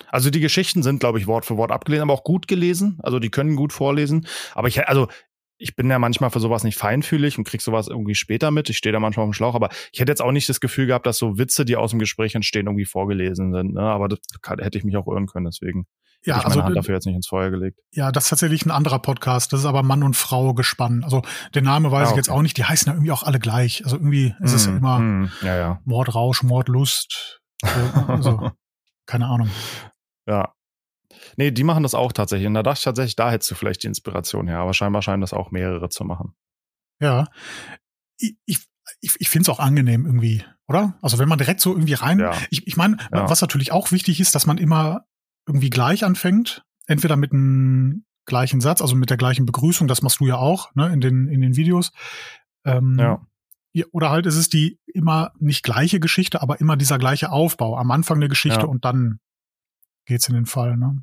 [0.09, 2.99] Also die Geschichten sind, glaube ich, Wort für Wort abgelesen, aber auch gut gelesen.
[3.03, 4.27] Also die können gut vorlesen.
[4.55, 5.09] Aber ich, also
[5.63, 8.69] ich bin ja manchmal für sowas nicht feinfühlig und krieg sowas irgendwie später mit.
[8.69, 10.87] Ich stehe da manchmal auf dem Schlauch, aber ich hätte jetzt auch nicht das Gefühl
[10.87, 13.75] gehabt, dass so Witze, die aus dem Gespräch entstehen, irgendwie vorgelesen sind.
[13.75, 13.83] Ne?
[13.83, 14.19] Aber das
[14.59, 15.87] hätte ich mich auch irren können, deswegen
[16.25, 17.81] ja, ich meine also, Hand dafür jetzt nicht ins Feuer gelegt.
[17.93, 19.53] Ja, das ist tatsächlich ein anderer Podcast.
[19.53, 21.03] Das ist aber Mann und Frau gespannt.
[21.03, 21.23] Also
[21.55, 22.11] der Name weiß ah, okay.
[22.13, 22.57] ich jetzt auch nicht.
[22.59, 23.85] Die heißen ja irgendwie auch alle gleich.
[23.85, 25.81] Also irgendwie ist es ja mm, immer mm, ja, ja.
[25.85, 27.41] Mordrausch, Mordlust.
[28.07, 28.53] also,
[29.07, 29.51] keine Ahnung.
[30.29, 30.53] Ja,
[31.37, 32.47] Nee, die machen das auch tatsächlich.
[32.47, 34.59] Und da dachte ich tatsächlich, da hättest du vielleicht die Inspiration her.
[34.59, 36.35] Aber scheinbar scheinen das auch mehrere zu machen.
[37.01, 37.29] Ja.
[38.19, 40.99] Ich, ich, ich finde es auch angenehm irgendwie, oder?
[41.03, 42.19] Also wenn man direkt so irgendwie rein.
[42.19, 42.37] Ja.
[42.51, 43.29] Ich, ich meine, ja.
[43.29, 45.05] was natürlich auch wichtig ist, dass man immer
[45.47, 46.65] irgendwie gleich anfängt.
[46.87, 50.75] Entweder mit einem gleichen Satz, also mit der gleichen Begrüßung, das machst du ja auch,
[50.75, 51.93] ne, in den, in den Videos.
[52.65, 53.21] Ähm, ja.
[53.91, 57.77] Oder halt ist es die immer nicht gleiche Geschichte, aber immer dieser gleiche Aufbau.
[57.79, 58.67] Am Anfang der Geschichte ja.
[58.67, 59.19] und dann
[60.07, 61.03] geht's in den Fall, ne?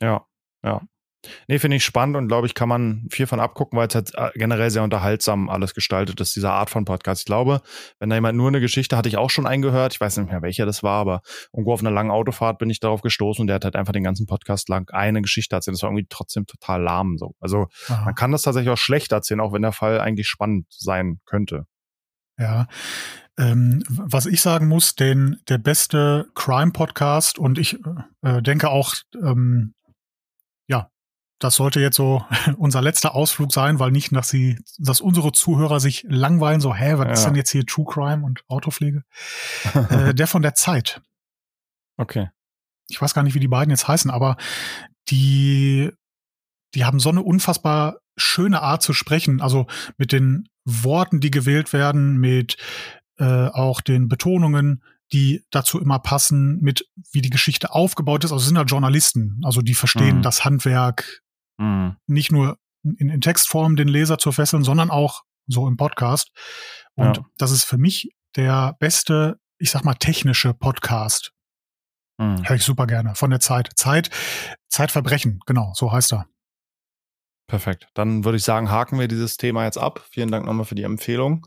[0.00, 0.26] Ja,
[0.64, 0.82] ja.
[1.46, 4.12] Nee, finde ich spannend und glaube ich, kann man viel von abgucken, weil es halt
[4.14, 7.20] äh, generell sehr unterhaltsam alles gestaltet ist, diese Art von Podcast.
[7.20, 7.60] Ich glaube,
[8.00, 10.42] wenn da jemand nur eine Geschichte, hatte ich auch schon eingehört, ich weiß nicht mehr,
[10.42, 13.56] welcher das war, aber irgendwo auf einer langen Autofahrt bin ich darauf gestoßen und der
[13.56, 15.76] hat halt einfach den ganzen Podcast lang eine Geschichte erzählt.
[15.76, 17.34] Das war irgendwie trotzdem total lahm so.
[17.38, 18.06] Also Aha.
[18.06, 21.66] man kann das tatsächlich auch schlecht erzählen, auch wenn der Fall eigentlich spannend sein könnte.
[22.38, 22.66] Ja,
[23.38, 27.78] ähm, was ich sagen muss, den der beste Crime-Podcast und ich
[28.22, 29.74] äh, denke auch, ähm,
[30.68, 30.90] ja,
[31.38, 32.24] das sollte jetzt so
[32.56, 36.94] unser letzter Ausflug sein, weil nicht, dass sie, dass unsere Zuhörer sich langweilen, so, hä,
[36.98, 37.12] was ja.
[37.12, 39.02] ist denn jetzt hier True Crime und Autopflege?
[39.74, 41.00] äh, der von der Zeit.
[41.96, 42.30] Okay.
[42.88, 44.36] Ich weiß gar nicht, wie die beiden jetzt heißen, aber
[45.08, 45.90] die,
[46.74, 49.66] die haben so eine unfassbar schöne Art zu sprechen, also
[49.96, 52.56] mit den Worten, die gewählt werden, mit
[53.18, 58.32] äh, auch den Betonungen, die dazu immer passen, mit wie die Geschichte aufgebaut ist.
[58.32, 60.22] Also sind da Journalisten, also die verstehen mhm.
[60.22, 61.22] das Handwerk
[61.58, 61.96] mhm.
[62.06, 66.32] nicht nur in, in, Textform den Leser zu fesseln, sondern auch so im Podcast.
[66.94, 67.24] Und ja.
[67.36, 71.32] das ist für mich der beste, ich sag mal, technische Podcast.
[72.18, 72.42] Mhm.
[72.44, 73.14] Hör ich super gerne.
[73.14, 73.70] Von der Zeit.
[73.76, 74.10] Zeit,
[74.68, 76.26] Zeitverbrechen, genau, so heißt er.
[77.46, 77.88] Perfekt.
[77.94, 80.06] Dann würde ich sagen, haken wir dieses Thema jetzt ab.
[80.10, 81.46] Vielen Dank nochmal für die Empfehlung.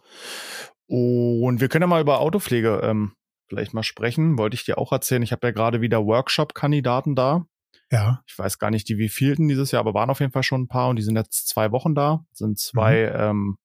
[0.88, 3.14] Und wir können ja mal über Autopflege ähm,
[3.48, 4.38] vielleicht mal sprechen.
[4.38, 5.24] Wollte ich dir auch erzählen.
[5.24, 7.46] Ich habe ja gerade wieder Workshop-Kandidaten da.
[7.92, 8.22] Ja.
[8.28, 10.68] Ich weiß gar nicht, die wievielten dieses Jahr, aber waren auf jeden Fall schon ein
[10.68, 12.26] paar und die sind jetzt zwei Wochen da.
[12.32, 13.20] Sind zwei mhm.
[13.22, 13.58] ähm,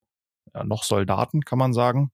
[0.54, 2.10] ja, noch Soldaten, kann man sagen.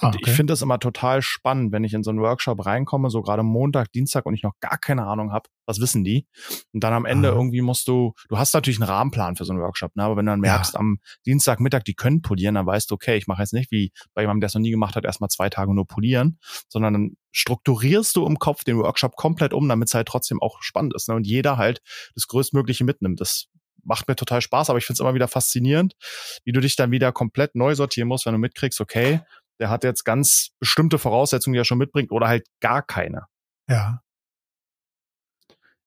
[0.00, 0.18] Und ah, okay.
[0.26, 3.42] ich finde das immer total spannend, wenn ich in so einen Workshop reinkomme, so gerade
[3.42, 6.26] Montag, Dienstag und ich noch gar keine Ahnung habe, was wissen die?
[6.72, 7.34] Und dann am Ende ah.
[7.34, 10.04] irgendwie musst du, du hast natürlich einen Rahmenplan für so einen Workshop, ne?
[10.04, 10.80] aber wenn du dann merkst, ja.
[10.80, 14.22] am Dienstagmittag, die können polieren, dann weißt du, okay, ich mache jetzt nicht wie bei
[14.22, 18.16] jemandem, der es noch nie gemacht hat, erstmal zwei Tage nur polieren, sondern dann strukturierst
[18.16, 21.14] du im Kopf den Workshop komplett um, damit es halt trotzdem auch spannend ist ne?
[21.14, 21.80] und jeder halt
[22.14, 23.20] das Größtmögliche mitnimmt.
[23.20, 23.46] Das
[23.84, 25.94] macht mir total Spaß, aber ich finde es immer wieder faszinierend,
[26.44, 29.20] wie du dich dann wieder komplett neu sortieren musst, wenn du mitkriegst, okay,
[29.58, 33.26] der hat jetzt ganz bestimmte Voraussetzungen, die er schon mitbringt, oder halt gar keine.
[33.68, 34.02] Ja.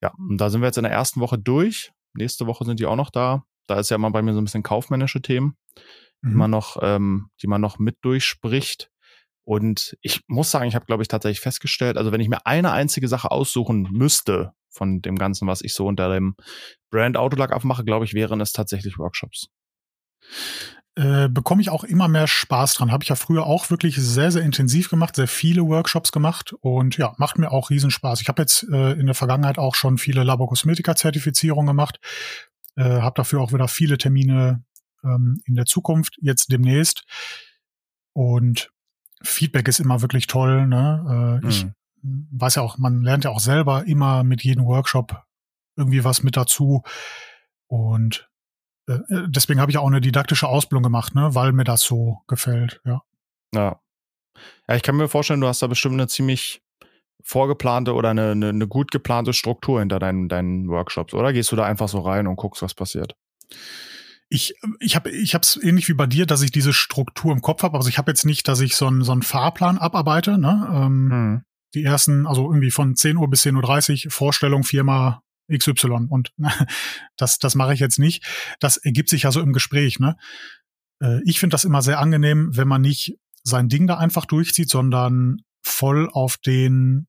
[0.01, 1.91] Ja, und da sind wir jetzt in der ersten Woche durch.
[2.13, 3.43] Nächste Woche sind die auch noch da.
[3.67, 5.55] Da ist ja immer bei mir so ein bisschen kaufmännische Themen,
[6.21, 6.29] mhm.
[6.29, 8.91] die man noch, ähm, die man noch mit durchspricht.
[9.45, 12.71] Und ich muss sagen, ich habe, glaube ich, tatsächlich festgestellt, also wenn ich mir eine
[12.71, 16.35] einzige Sache aussuchen müsste von dem Ganzen, was ich so unter dem
[16.89, 19.49] Brand Autolag aufmache, glaube ich, wären es tatsächlich Workshops.
[20.95, 22.91] Äh, bekomme ich auch immer mehr Spaß dran.
[22.91, 26.97] Habe ich ja früher auch wirklich sehr, sehr intensiv gemacht, sehr viele Workshops gemacht und
[26.97, 28.21] ja, macht mir auch Riesenspaß.
[28.21, 31.99] Ich habe jetzt äh, in der Vergangenheit auch schon viele Laborkosmetika-Zertifizierungen gemacht,
[32.75, 34.63] äh, habe dafür auch wieder viele Termine
[35.03, 37.05] ähm, in der Zukunft, jetzt demnächst.
[38.13, 38.69] Und
[39.23, 40.67] Feedback ist immer wirklich toll.
[40.67, 41.41] Ne?
[41.43, 41.65] Äh, ich
[42.01, 42.27] mhm.
[42.31, 45.23] weiß ja auch, man lernt ja auch selber immer mit jedem Workshop
[45.75, 46.83] irgendwie was mit dazu.
[47.67, 48.29] Und
[48.87, 52.81] äh, deswegen habe ich auch eine didaktische Ausbildung gemacht, ne, weil mir das so gefällt,
[52.85, 53.01] ja.
[53.53, 53.79] Ja.
[54.67, 56.63] Ja, ich kann mir vorstellen, du hast da bestimmt eine ziemlich
[57.23, 61.31] vorgeplante oder eine, eine, eine gut geplante Struktur hinter deinen, deinen Workshops, oder?
[61.33, 63.15] Gehst du da einfach so rein und guckst, was passiert?
[64.33, 67.41] Ich ich habe ich habe es ähnlich wie bei dir, dass ich diese Struktur im
[67.41, 67.77] Kopf habe.
[67.77, 70.39] Also ich habe jetzt nicht, dass ich so einen so einen Fahrplan abarbeite.
[70.39, 70.67] Ne?
[70.73, 71.41] Ähm, hm.
[71.75, 76.33] Die ersten, also irgendwie von 10 Uhr bis 10.30 Uhr Vorstellung Firma XY und
[77.17, 78.25] das das mache ich jetzt nicht.
[78.59, 79.99] Das ergibt sich ja so im Gespräch.
[79.99, 80.15] Ne?
[80.99, 84.69] Äh, ich finde das immer sehr angenehm, wenn man nicht sein Ding da einfach durchzieht,
[84.69, 87.07] sondern voll auf den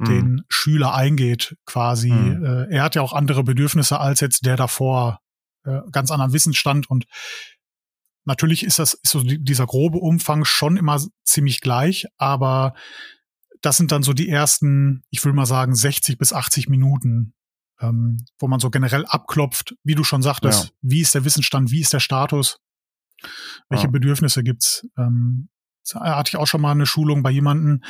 [0.00, 0.44] den hm.
[0.48, 2.12] Schüler eingeht, quasi.
[2.12, 2.44] Mhm.
[2.44, 5.18] Äh, er hat ja auch andere Bedürfnisse als jetzt der davor
[5.64, 7.06] äh, ganz anderen Wissensstand und
[8.24, 12.74] natürlich ist das ist so dieser grobe Umfang schon immer ziemlich gleich, aber
[13.62, 17.34] das sind dann so die ersten, ich will mal sagen, 60 bis 80 Minuten,
[17.80, 20.70] ähm, wo man so generell abklopft, wie du schon sagtest, ja.
[20.82, 22.60] wie ist der Wissensstand, wie ist der Status,
[23.68, 23.90] welche ja.
[23.90, 24.86] Bedürfnisse gibt's.
[24.96, 25.48] Ähm,
[25.94, 27.82] hatte ich auch schon mal eine Schulung bei jemanden,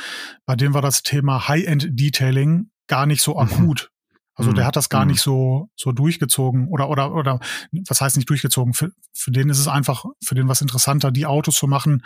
[0.45, 3.39] bei dem war das Thema High-End-Detailing gar nicht so mhm.
[3.39, 3.91] akut.
[4.39, 4.67] Also der mhm.
[4.67, 5.11] hat das gar mhm.
[5.11, 7.39] nicht so so durchgezogen oder oder oder
[7.87, 8.73] was heißt nicht durchgezogen?
[8.73, 12.05] Für, für den ist es einfach für den was interessanter, die Autos zu machen,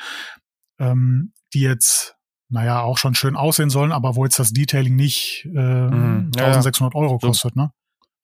[0.79, 2.15] ähm, die jetzt
[2.49, 6.31] naja auch schon schön aussehen sollen, aber wo jetzt das Detailing nicht äh, mhm.
[6.35, 7.71] ja, 1600 Euro kostet, so, ne?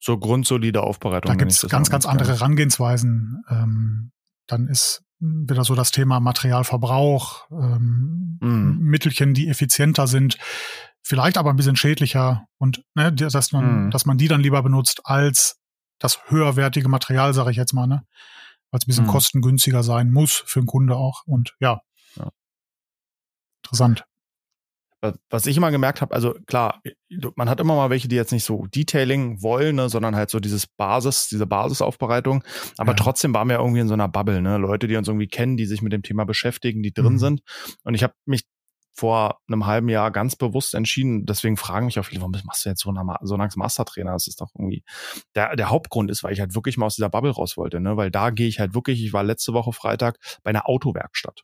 [0.00, 1.30] So grundsolide Aufbereitung.
[1.30, 3.44] Da gibt's ganz ganz andere Herangehensweisen.
[3.48, 4.12] Ähm,
[4.46, 8.78] dann ist wieder so das Thema Materialverbrauch, ähm, mhm.
[8.80, 10.38] Mittelchen, die effizienter sind
[11.10, 13.90] vielleicht aber ein bisschen schädlicher und ne, dass man, mhm.
[13.90, 15.60] dass man die dann lieber benutzt als
[15.98, 18.06] das höherwertige Material, sage ich jetzt mal, ne?
[18.70, 19.10] Weil es ein bisschen mhm.
[19.10, 21.24] kostengünstiger sein muss für den Kunde auch.
[21.26, 21.80] Und ja.
[22.14, 22.30] ja.
[23.64, 24.04] Interessant.
[25.30, 26.80] Was ich immer gemerkt habe, also klar,
[27.34, 30.38] man hat immer mal welche, die jetzt nicht so Detailing wollen, ne, sondern halt so
[30.38, 32.44] dieses Basis, diese Basisaufbereitung.
[32.78, 32.96] Aber ja.
[32.96, 34.58] trotzdem waren wir irgendwie in so einer Bubble, ne?
[34.58, 37.18] Leute, die uns irgendwie kennen, die sich mit dem Thema beschäftigen, die drin mhm.
[37.18, 37.42] sind.
[37.82, 38.44] Und ich habe mich
[38.92, 41.26] vor einem halben Jahr ganz bewusst entschieden.
[41.26, 44.12] Deswegen fragen mich auch viele, warum machst du jetzt so, eine, so lange Mastertrainer?
[44.12, 44.82] Das ist doch irgendwie
[45.34, 47.96] der, der Hauptgrund ist, weil ich halt wirklich mal aus dieser Bubble raus wollte, ne?
[47.96, 51.42] Weil da gehe ich halt wirklich, ich war letzte Woche Freitag bei einer Autowerkstatt.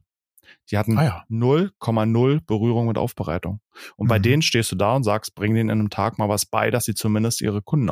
[0.71, 2.41] Die hatten 0,0 ah, ja.
[2.47, 3.61] Berührung mit Aufbereitung.
[3.97, 4.09] Und mhm.
[4.09, 6.71] bei denen stehst du da und sagst, bring denen in einem Tag mal was bei,
[6.71, 7.91] dass sie zumindest ihre Kunden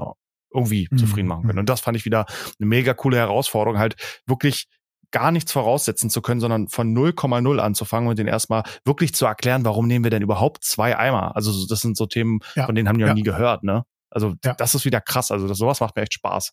[0.52, 0.98] irgendwie mhm.
[0.98, 1.56] zufrieden machen können.
[1.56, 1.60] Mhm.
[1.60, 2.26] Und das fand ich wieder
[2.58, 4.68] eine mega coole Herausforderung, halt wirklich
[5.14, 9.64] gar nichts voraussetzen zu können, sondern von 0,0 anzufangen und den erstmal wirklich zu erklären,
[9.64, 11.36] warum nehmen wir denn überhaupt zwei Eimer?
[11.36, 13.08] Also das sind so Themen, ja, von denen haben die ja.
[13.08, 13.84] noch nie gehört, ne?
[14.10, 14.54] Also ja.
[14.54, 15.30] das ist wieder krass.
[15.30, 16.52] Also das, sowas macht mir echt Spaß.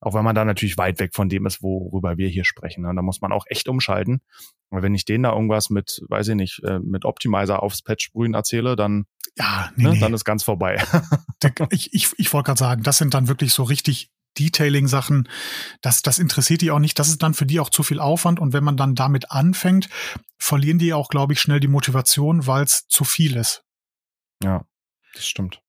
[0.00, 2.84] Auch wenn man da natürlich weit weg von dem ist, worüber wir hier sprechen.
[2.84, 2.92] Ne?
[2.94, 4.20] Da muss man auch echt umschalten.
[4.70, 8.04] Weil wenn ich denen da irgendwas mit, weiß ich nicht, äh, mit Optimizer aufs Patch
[8.04, 9.06] sprühen erzähle, dann,
[9.36, 9.98] ja, nee, ne, nee.
[9.98, 10.80] dann ist ganz vorbei.
[11.70, 15.28] ich ich, ich wollte gerade sagen, das sind dann wirklich so richtig Detailing-Sachen,
[15.80, 16.98] das, das interessiert die auch nicht.
[16.98, 18.40] Das ist dann für die auch zu viel Aufwand.
[18.40, 19.88] Und wenn man dann damit anfängt,
[20.38, 23.64] verlieren die auch, glaube ich, schnell die Motivation, weil es zu viel ist.
[24.42, 24.64] Ja,
[25.14, 25.60] das stimmt.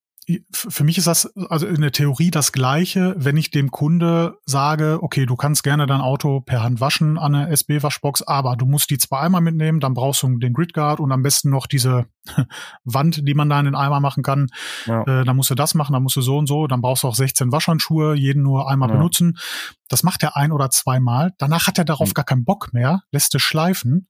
[0.52, 5.00] Für mich ist das also in der Theorie das Gleiche, wenn ich dem Kunde sage,
[5.02, 8.92] okay, du kannst gerne dein Auto per Hand waschen an der SB-Waschbox, aber du musst
[8.92, 12.06] die zwei Eimer mitnehmen, dann brauchst du den Gridguard und am besten noch diese
[12.84, 14.48] Wand, die man da in den Eimer machen kann.
[14.86, 15.02] Ja.
[15.02, 17.08] Äh, dann musst du das machen, dann musst du so und so, dann brauchst du
[17.08, 18.96] auch 16 Waschhandschuhe, jeden nur einmal ja.
[18.96, 19.38] benutzen.
[19.88, 21.34] Das macht er ein oder zweimal.
[21.40, 22.14] Danach hat er darauf mhm.
[22.14, 24.08] gar keinen Bock mehr, lässt es schleifen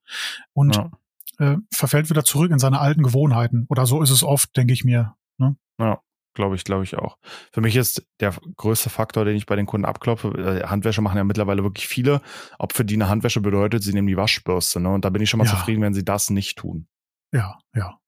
[0.52, 0.92] und ja.
[1.38, 3.66] äh, verfällt wieder zurück in seine alten Gewohnheiten.
[3.70, 5.16] Oder so ist es oft, denke ich mir.
[5.38, 5.56] Ne?
[5.80, 6.02] Ja.
[6.36, 7.18] Glaube ich, glaube ich auch.
[7.52, 11.18] Für mich ist der größte Faktor, den ich bei den Kunden abklopfe, äh, Handwäsche machen
[11.18, 12.22] ja mittlerweile wirklich viele.
[12.60, 14.80] Ob für die eine Handwäsche bedeutet, sie nehmen die Waschbürste.
[14.80, 14.90] Ne?
[14.90, 15.52] Und da bin ich schon mal ja.
[15.52, 16.88] zufrieden, wenn sie das nicht tun.
[17.34, 18.00] Ja, ja.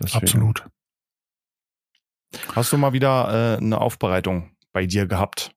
[0.00, 0.24] Deswegen.
[0.24, 0.66] Absolut.
[2.54, 5.54] Hast du mal wieder äh, eine Aufbereitung bei dir gehabt?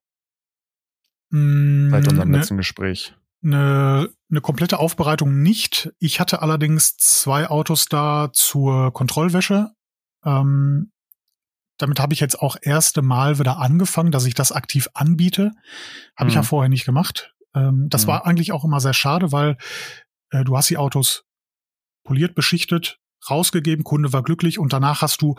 [1.29, 3.15] Mm, Seit unserem ne, letzten Gespräch.
[3.43, 5.93] Eine, eine komplette Aufbereitung nicht.
[5.99, 9.71] Ich hatte allerdings zwei Autos da zur Kontrollwäsche.
[10.25, 10.91] Ähm,
[11.79, 15.53] damit habe ich jetzt auch erste Mal wieder angefangen, dass ich das aktiv anbiete.
[16.15, 16.29] Habe mhm.
[16.29, 16.45] ich ja mhm.
[16.45, 17.33] vorher nicht gemacht.
[17.55, 18.09] Ähm, das mhm.
[18.09, 19.57] war eigentlich auch immer sehr schade, weil
[20.29, 21.25] äh, du hast die Autos
[22.03, 25.35] poliert, beschichtet, rausgegeben, Kunde war glücklich und danach hast du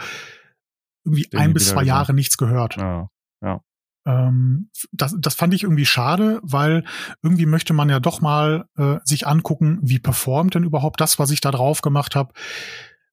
[1.05, 2.77] irgendwie Den ein bis zwei Jahre nichts gehört.
[2.77, 3.09] Ja,
[3.43, 3.61] ja.
[4.07, 6.85] Ähm, das, das fand ich irgendwie schade, weil
[7.23, 11.31] irgendwie möchte man ja doch mal äh, sich angucken, wie performt denn überhaupt das, was
[11.31, 12.33] ich da drauf gemacht habe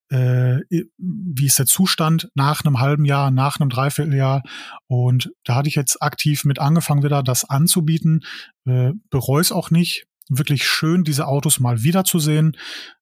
[0.09, 0.59] äh,
[0.97, 4.43] wie ist der Zustand nach einem halben Jahr, nach einem Dreivierteljahr.
[4.87, 8.21] Und da hatte ich jetzt aktiv mit angefangen, wieder das anzubieten.
[8.65, 10.05] Äh, bereue es auch nicht.
[10.29, 12.57] Wirklich schön, diese Autos mal wiederzusehen,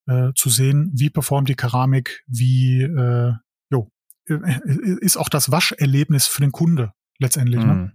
[0.08, 3.34] äh, zu sehen, wie performt die Keramik, wie äh,
[3.72, 3.89] jo,
[4.28, 4.38] äh,
[5.02, 7.63] ist auch das Wascherlebnis für den Kunde letztendlich.
[7.63, 7.68] Mm.
[7.68, 7.94] Ne?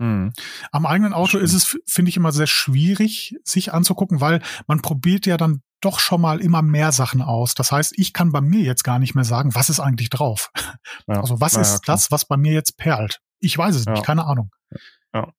[0.00, 0.32] Mhm.
[0.72, 1.44] Am eigenen Auto Stimmt.
[1.44, 6.00] ist es, finde ich, immer sehr schwierig, sich anzugucken, weil man probiert ja dann doch
[6.00, 7.54] schon mal immer mehr Sachen aus.
[7.54, 10.50] Das heißt, ich kann bei mir jetzt gar nicht mehr sagen, was ist eigentlich drauf.
[11.06, 11.20] Ja.
[11.20, 11.96] Also was ja, ist klar.
[11.96, 13.20] das, was bei mir jetzt perlt?
[13.38, 13.92] Ich weiß es ja.
[13.92, 14.50] nicht, keine Ahnung.
[15.14, 15.32] Ja.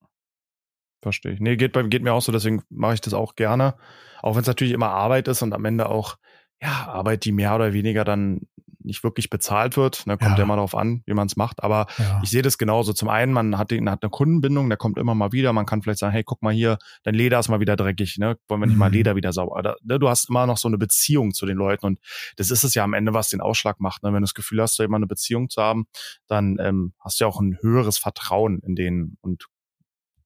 [1.02, 1.40] Verstehe ich.
[1.40, 3.76] Nee, geht, bei, geht mir auch so, deswegen mache ich das auch gerne.
[4.22, 6.18] Auch wenn es natürlich immer Arbeit ist und am Ende auch,
[6.62, 8.42] ja, Arbeit, die mehr oder weniger dann
[8.84, 10.08] nicht wirklich bezahlt wird.
[10.08, 11.64] Da ne, kommt ja, mal darauf an, wie man es macht.
[11.64, 12.20] Aber ja.
[12.24, 12.94] ich sehe das genauso.
[12.94, 15.54] Zum einen, man hat, den, hat eine Kundenbindung, der kommt immer mal wieder.
[15.54, 18.18] Man kann vielleicht sagen, hey, guck mal hier, dein Leder ist mal wieder dreckig.
[18.18, 18.38] Ne?
[18.48, 18.80] Wollen wir nicht mhm.
[18.80, 19.56] mal Leder wieder sauber?
[19.58, 20.00] Oder, ne?
[20.00, 21.86] Du hast immer noch so eine Beziehung zu den Leuten.
[21.86, 22.00] Und
[22.38, 24.04] das ist es ja am Ende, was den Ausschlag macht.
[24.04, 24.10] Ne?
[24.10, 25.86] Wenn du das Gefühl hast, da immer eine Beziehung zu haben,
[26.28, 29.48] dann ähm, hast du ja auch ein höheres Vertrauen in denen und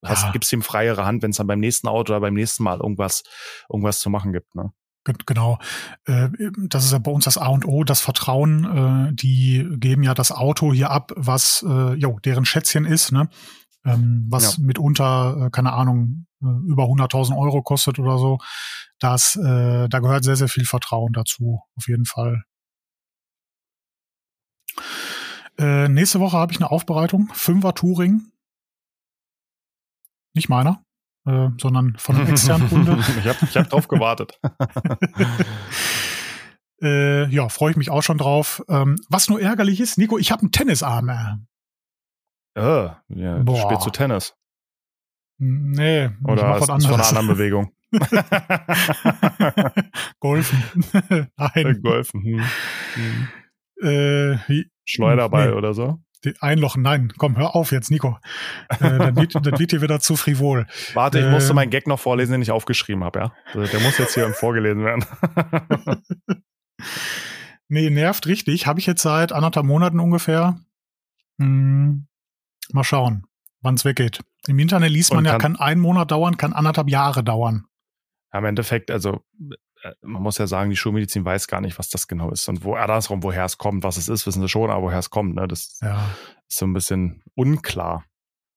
[0.04, 0.32] hast, ja.
[0.32, 3.24] gibst ihm freiere Hand, wenn es dann beim nächsten Auto oder beim nächsten Mal irgendwas,
[3.70, 4.56] irgendwas zu machen gibt.
[4.56, 4.72] Ne?
[5.06, 5.60] Genau.
[6.06, 6.30] Äh,
[6.68, 9.10] das ist ja bei uns das A und O, das Vertrauen.
[9.10, 13.30] Äh, die geben ja das Auto hier ab, was äh, jo, deren Schätzchen ist, ne?
[13.86, 14.64] Ähm, was ja.
[14.64, 18.40] mitunter, keine Ahnung, über 100.000 Euro kostet oder so.
[19.00, 22.44] Das, da gehört sehr, sehr viel Vertrauen dazu, auf jeden Fall.
[25.60, 28.32] nächste Woche habe ich eine Aufbereitung, Fünfer Touring.
[30.34, 30.85] Nicht meiner
[31.26, 32.98] äh, sondern von einem externen Kunde.
[33.00, 34.40] ich habe ich hab drauf gewartet.
[36.82, 38.64] äh, ja, freue ich mich auch schon drauf.
[38.70, 41.10] Ähm, was nur ärgerlich ist, Nico, ich habe einen Tennisarm.
[41.10, 41.36] Äh.
[42.58, 44.34] Oh, ja, du spielst du Tennis?
[45.38, 47.74] Nee, oder ist von einer anderen Bewegung.
[50.20, 50.64] Golfen.
[51.38, 51.82] Nein.
[51.84, 52.24] Golfen.
[52.24, 52.44] Hm.
[52.94, 53.28] Hm.
[53.82, 54.38] Äh,
[54.86, 55.56] Schleuderball nee.
[55.56, 56.00] oder so?
[56.40, 56.82] Einlochen.
[56.82, 58.18] Nein, komm, hör auf jetzt, Nico.
[58.70, 60.68] Äh, dann, wird, dann wird hier wieder zu frivol.
[60.94, 63.34] Warte, ich äh, musste meinen Gag noch vorlesen, den ich aufgeschrieben habe, ja.
[63.54, 65.06] Also, der muss jetzt hier vorgelesen werden.
[67.68, 68.68] nee, nervt richtig.
[68.68, 70.60] Habe ich jetzt seit anderthalb Monaten ungefähr.
[71.40, 72.08] Hm,
[72.72, 73.26] mal schauen,
[73.62, 74.22] wann es weggeht.
[74.48, 77.66] Im Internet liest man ja, kann ein Monat dauern, kann anderthalb Jahre dauern.
[78.32, 79.24] Im Endeffekt, also
[80.02, 82.76] man muss ja sagen, die Schulmedizin weiß gar nicht, was das genau ist und wo
[82.76, 85.48] andersrum, woher es kommt, was es ist, wissen sie schon, aber woher es kommt, ne?
[85.48, 86.10] Das ja.
[86.48, 88.06] ist so ein bisschen unklar.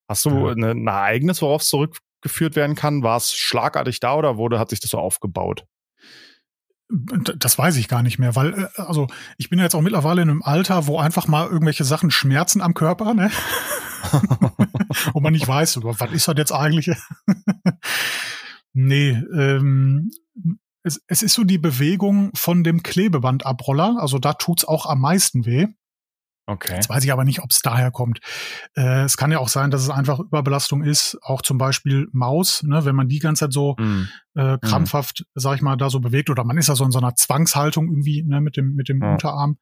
[0.09, 0.53] Hast du ja.
[0.53, 3.03] eine, ein Ereignis, worauf es zurückgeführt werden kann?
[3.03, 5.67] War es schlagartig da oder wurde, hat sich das so aufgebaut?
[6.91, 10.23] Das weiß ich gar nicht mehr, weil, äh, also ich bin ja jetzt auch mittlerweile
[10.23, 13.31] in einem Alter, wo einfach mal irgendwelche Sachen schmerzen am Körper, ne?
[15.13, 16.97] wo man nicht weiß, was ist das jetzt eigentlich?
[18.73, 20.11] nee, ähm,
[20.89, 25.47] es, es ist so die Bewegung von dem Klebebandabroller, also da tut's auch am meisten
[25.47, 25.67] weh.
[26.47, 26.77] Okay.
[26.77, 28.21] Jetzt weiß ich aber nicht, ob es daher kommt.
[28.75, 32.63] Äh, es kann ja auch sein, dass es einfach Überbelastung ist, auch zum Beispiel Maus,
[32.63, 34.09] ne, wenn man die ganze Zeit so mm.
[34.35, 34.61] äh, mm.
[34.63, 35.25] krampfhaft, mm.
[35.39, 37.91] sag ich mal, da so bewegt oder man ist ja so in so einer Zwangshaltung
[37.91, 39.13] irgendwie ne, mit dem mit dem ja.
[39.13, 39.59] Unterarm.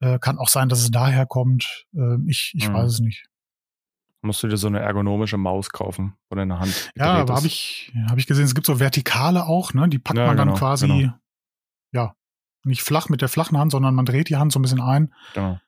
[0.00, 1.84] Äh, kann auch sein, dass es daher kommt.
[1.94, 2.72] Äh, ich ich mm.
[2.72, 3.26] weiß es nicht
[4.24, 6.90] musst du dir so eine ergonomische Maus kaufen von deiner Hand.
[6.96, 9.88] Ja, aber habe ich, hab ich gesehen, es gibt so Vertikale auch, ne?
[9.88, 11.14] Die packt ja, man dann genau, quasi, genau.
[11.92, 12.14] ja,
[12.64, 15.14] nicht flach mit der flachen Hand, sondern man dreht die Hand so ein bisschen ein.
[15.34, 15.58] Genau.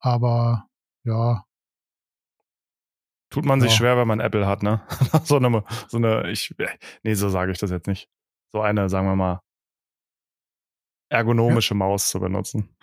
[0.00, 0.68] aber
[1.04, 1.44] ja.
[3.30, 3.76] Tut man sich ja.
[3.76, 4.82] schwer, wenn man Apple hat, ne?
[5.24, 6.54] so eine, so eine, ich,
[7.02, 8.08] nee, so sage ich das jetzt nicht.
[8.52, 9.40] So eine, sagen wir mal,
[11.14, 11.78] ergonomische ja.
[11.78, 12.76] Maus zu benutzen.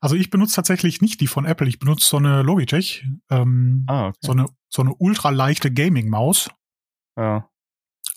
[0.00, 4.08] Also ich benutze tatsächlich nicht die von Apple, ich benutze so eine Logitech, ähm, ah,
[4.08, 4.18] okay.
[4.20, 6.50] so eine so eine ultra leichte Gaming-Maus.
[7.16, 7.48] Ja.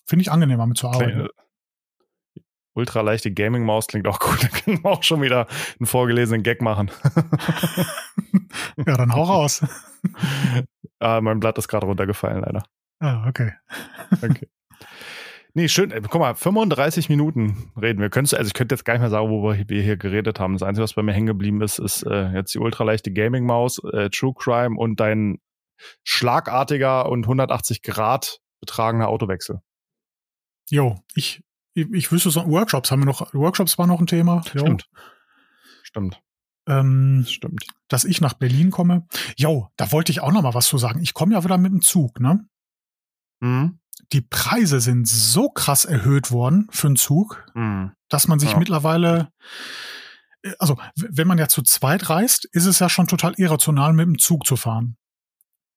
[0.05, 1.21] Finde ich angenehmer mit zu arbeiten.
[1.21, 2.41] Äh,
[2.73, 4.43] ultra leichte Gaming-Maus klingt auch gut.
[4.43, 5.47] Da können wir auch schon wieder
[5.79, 6.91] einen vorgelesenen Gag machen.
[8.77, 9.65] ja, dann hau raus.
[10.99, 12.63] ah, mein Blatt ist gerade runtergefallen, leider.
[12.99, 13.53] Ah, okay.
[14.21, 14.47] okay.
[15.53, 15.91] Nee, schön.
[15.91, 18.09] Äh, guck mal, 35 Minuten reden wir.
[18.09, 20.53] Könntest, also ich könnte jetzt gar nicht mehr sagen, worüber wir hier geredet haben.
[20.53, 24.09] Das Einzige, was bei mir hängen geblieben ist, ist äh, jetzt die ultraleichte Gaming-Maus, äh,
[24.09, 25.39] True Crime und dein
[26.03, 29.61] schlagartiger und 180 Grad betragener Autowechsel.
[30.69, 31.43] Jo, ich,
[31.73, 34.43] ich, ich wüsste so, Workshops haben wir noch, Workshops war noch ein Thema.
[34.53, 34.61] Jo.
[34.61, 34.89] Stimmt.
[35.83, 36.21] Stimmt.
[36.67, 37.65] Ähm, Stimmt.
[37.87, 39.07] Dass ich nach Berlin komme.
[39.35, 41.01] Jo, da wollte ich auch noch mal was zu sagen.
[41.01, 42.45] Ich komme ja wieder mit dem Zug, ne?
[43.41, 43.81] Mhm
[44.11, 47.91] die Preise sind so krass erhöht worden für einen Zug, mhm.
[48.09, 48.59] dass man sich ja.
[48.59, 49.31] mittlerweile,
[50.43, 54.05] äh, also wenn man ja zu zweit reist, ist es ja schon total irrational, mit
[54.05, 54.97] dem Zug zu fahren.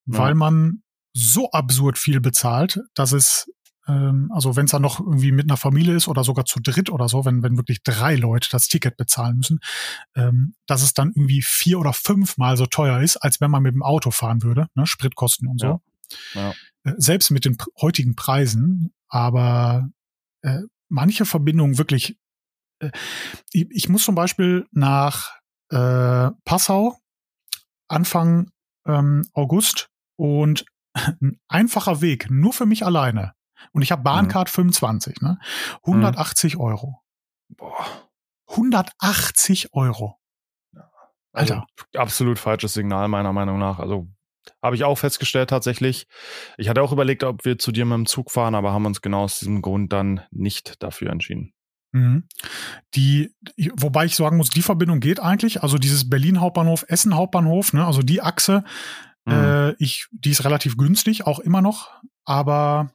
[0.06, 0.18] Ja.
[0.18, 3.50] Weil man so absurd viel bezahlt, dass es,
[3.86, 6.90] ähm, also wenn es dann noch irgendwie mit einer Familie ist oder sogar zu dritt
[6.90, 9.60] oder so, wenn, wenn wirklich drei Leute das Ticket bezahlen müssen,
[10.16, 13.74] ähm, dass es dann irgendwie vier oder fünfmal so teuer ist, als wenn man mit
[13.74, 14.86] dem Auto fahren würde, ne?
[14.86, 15.66] Spritkosten und so.
[15.66, 15.80] Ja.
[16.34, 16.54] Ja.
[16.84, 19.88] Äh, selbst mit den heutigen Preisen, aber
[20.42, 22.18] äh, manche Verbindungen wirklich.
[22.80, 22.90] Äh,
[23.52, 25.38] ich, ich, muss zum Beispiel nach
[25.70, 26.98] äh, Passau
[27.88, 28.50] Anfang
[28.86, 30.64] ähm, August und
[30.94, 33.34] ein einfacher Weg, nur für mich alleine.
[33.72, 34.72] Und ich habe Bahncard mhm.
[34.72, 35.38] 25, ne?
[35.84, 36.60] 180 mhm.
[36.60, 37.02] Euro.
[37.48, 38.10] Boah.
[38.48, 40.18] 180 Euro.
[41.32, 41.66] Also, Alter.
[41.96, 43.80] absolut falsches Signal meiner Meinung nach.
[43.80, 44.08] Also
[44.62, 46.06] habe ich auch festgestellt tatsächlich.
[46.56, 49.02] Ich hatte auch überlegt, ob wir zu dir mit dem Zug fahren, aber haben uns
[49.02, 51.52] genau aus diesem Grund dann nicht dafür entschieden.
[51.92, 52.24] Mhm.
[52.94, 53.32] Die,
[53.74, 55.62] wobei ich sagen muss, die Verbindung geht eigentlich.
[55.62, 58.64] Also dieses Berlin Hauptbahnhof, Essen Hauptbahnhof, ne, also die Achse,
[59.24, 59.32] mhm.
[59.32, 61.90] äh, ich, die ist relativ günstig, auch immer noch.
[62.24, 62.90] Aber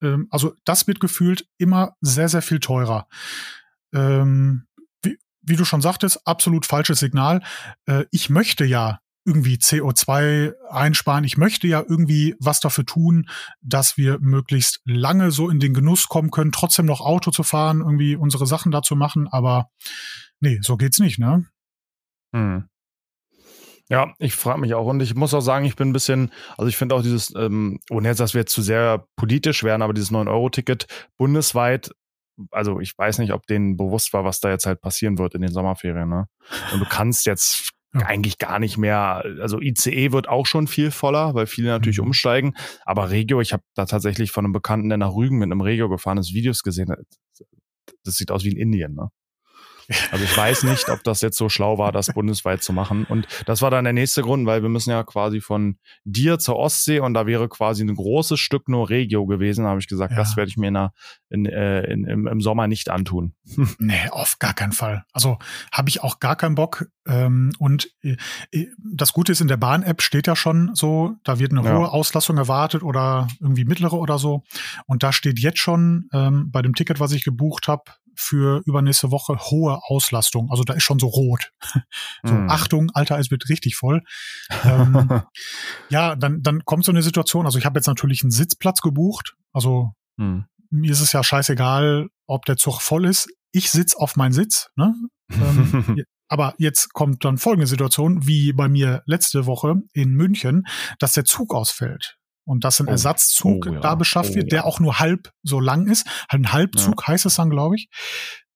[0.00, 3.08] ähm, also das wird gefühlt immer sehr, sehr viel teurer.
[3.92, 4.66] Ähm,
[5.02, 7.42] wie, wie du schon sagtest, absolut falsches Signal.
[7.86, 11.24] Äh, ich möchte ja irgendwie CO2 einsparen.
[11.24, 13.28] Ich möchte ja irgendwie was dafür tun,
[13.62, 17.80] dass wir möglichst lange so in den Genuss kommen können, trotzdem noch Auto zu fahren,
[17.80, 19.28] irgendwie unsere Sachen da zu machen.
[19.28, 19.70] Aber
[20.40, 21.46] nee, so geht's nicht, ne?
[22.34, 22.68] Hm.
[23.90, 26.68] Ja, ich frage mich auch und ich muss auch sagen, ich bin ein bisschen, also
[26.68, 29.92] ich finde auch dieses, ähm, ohne jetzt, dass wir jetzt zu sehr politisch werden, aber
[29.92, 30.86] dieses 9-Euro-Ticket
[31.18, 31.90] bundesweit
[32.50, 35.42] also ich weiß nicht, ob denen bewusst war, was da jetzt halt passieren wird in
[35.42, 36.08] den Sommerferien.
[36.08, 36.26] Ne?
[36.72, 38.06] Und du kannst jetzt ja.
[38.06, 42.06] eigentlich gar nicht mehr, also ICE wird auch schon viel voller, weil viele natürlich mhm.
[42.06, 42.54] umsteigen.
[42.84, 45.88] Aber Regio, ich habe da tatsächlich von einem Bekannten, der nach Rügen mit einem Regio
[45.88, 46.94] gefahren ist, Videos gesehen.
[48.04, 49.08] Das sieht aus wie in Indien, ne?
[50.10, 53.04] Also ich weiß nicht, ob das jetzt so schlau war, das bundesweit zu machen.
[53.04, 56.56] Und das war dann der nächste Grund, weil wir müssen ja quasi von dir zur
[56.56, 59.64] Ostsee und da wäre quasi ein großes Stück nur Regio gewesen.
[59.64, 60.18] Da habe ich gesagt, ja.
[60.18, 60.88] das werde ich mir in,
[61.30, 63.34] in, äh, in, im, im Sommer nicht antun.
[63.78, 65.04] nee, auf gar keinen Fall.
[65.12, 65.38] Also
[65.72, 66.86] habe ich auch gar keinen Bock.
[67.06, 68.16] Ähm, und äh,
[68.52, 71.76] äh, das Gute ist, in der Bahn-App steht ja schon so, da wird eine ja.
[71.76, 74.42] hohe Auslastung erwartet oder irgendwie mittlere oder so.
[74.86, 77.84] Und da steht jetzt schon ähm, bei dem Ticket, was ich gebucht habe,
[78.16, 80.50] für übernächste Woche hohe Auslastung.
[80.50, 81.52] Also da ist schon so rot.
[82.24, 82.50] so, mm.
[82.50, 84.02] Achtung, Alter, es wird richtig voll.
[84.64, 85.22] ähm,
[85.88, 87.46] ja, dann, dann kommt so eine Situation.
[87.46, 89.34] Also ich habe jetzt natürlich einen Sitzplatz gebucht.
[89.52, 90.40] Also mm.
[90.70, 93.28] mir ist es ja scheißegal, ob der Zug voll ist.
[93.52, 94.68] Ich sitz auf meinen Sitz.
[94.76, 94.94] Ne?
[95.30, 100.66] ähm, aber jetzt kommt dann folgende Situation, wie bei mir letzte Woche in München,
[100.98, 102.90] dass der Zug ausfällt und dass ein oh.
[102.90, 103.80] Ersatzzug oh, ja.
[103.80, 104.64] da beschafft oh, wird, der ja.
[104.64, 106.06] auch nur halb so lang ist.
[106.28, 107.08] Halt ein Halbzug ja.
[107.08, 107.88] heißt es dann, glaube ich.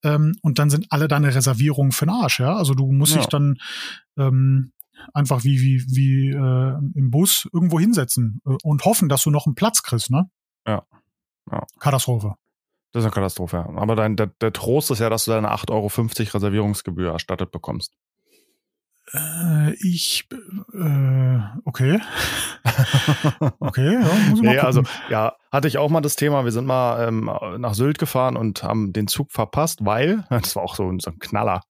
[0.05, 2.55] Ähm, und dann sind alle deine Reservierungen für den Arsch, ja.
[2.55, 3.57] Also du musst dich dann
[4.16, 4.72] ähm,
[5.12, 9.47] einfach wie, wie, wie äh, im Bus irgendwo hinsetzen äh, und hoffen, dass du noch
[9.47, 10.30] einen Platz kriegst, ne?
[10.66, 10.84] Ja.
[11.51, 11.64] ja.
[11.80, 12.34] Katastrophe.
[12.93, 13.68] Das ist eine Katastrophe, ja.
[13.76, 15.89] Aber dein, der, der Trost ist ja, dass du deine 8,50 Euro
[16.34, 17.95] Reservierungsgebühr erstattet bekommst.
[19.12, 20.28] Äh, ich,
[20.74, 22.00] äh, okay.
[23.61, 26.44] okay, ja, muss ich mal nee, also, ja, hatte ich auch mal das Thema.
[26.44, 30.62] Wir sind mal ähm, nach Sylt gefahren und haben den Zug verpasst, weil, das war
[30.62, 31.62] auch so, so ein Knaller.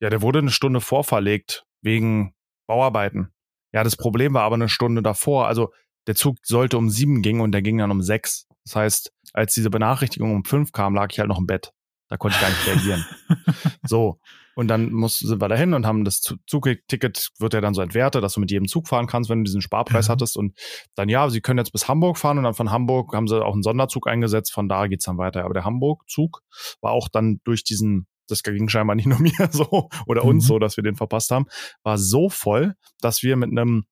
[0.00, 2.34] Ja, der wurde eine Stunde vorverlegt wegen
[2.66, 3.32] Bauarbeiten.
[3.72, 5.48] Ja, das Problem war aber eine Stunde davor.
[5.48, 5.72] Also,
[6.06, 8.46] der Zug sollte um sieben gehen und der ging dann um sechs.
[8.64, 11.72] Das heißt, als diese Benachrichtigung um fünf kam, lag ich halt noch im Bett.
[12.08, 13.04] Da konnte ich gar nicht reagieren.
[13.82, 14.20] so.
[14.54, 18.22] Und dann muss, sind wir dahin und haben das Zugticket, wird ja dann so entwertet,
[18.22, 20.12] dass du mit jedem Zug fahren kannst, wenn du diesen Sparpreis mhm.
[20.12, 20.36] hattest.
[20.36, 20.56] Und
[20.94, 23.52] dann, ja, sie können jetzt bis Hamburg fahren und dann von Hamburg haben sie auch
[23.52, 24.52] einen Sonderzug eingesetzt.
[24.52, 25.44] Von da geht's dann weiter.
[25.44, 26.42] Aber der Hamburg-Zug
[26.80, 30.48] war auch dann durch diesen das ging scheinbar nicht nur mir so oder uns mhm.
[30.48, 31.46] so, dass wir den verpasst haben,
[31.84, 33.84] war so voll, dass wir mit einem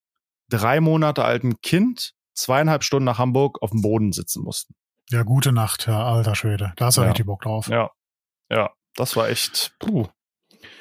[0.50, 4.74] drei Monate alten Kind zweieinhalb Stunden nach Hamburg auf dem Boden sitzen mussten.
[5.10, 6.72] Ja, gute Nacht, ja, alter Schwede.
[6.76, 7.08] Da hast du ja.
[7.08, 7.68] richtig Bock drauf.
[7.68, 7.90] Ja,
[8.50, 10.06] ja, das war echt, puh.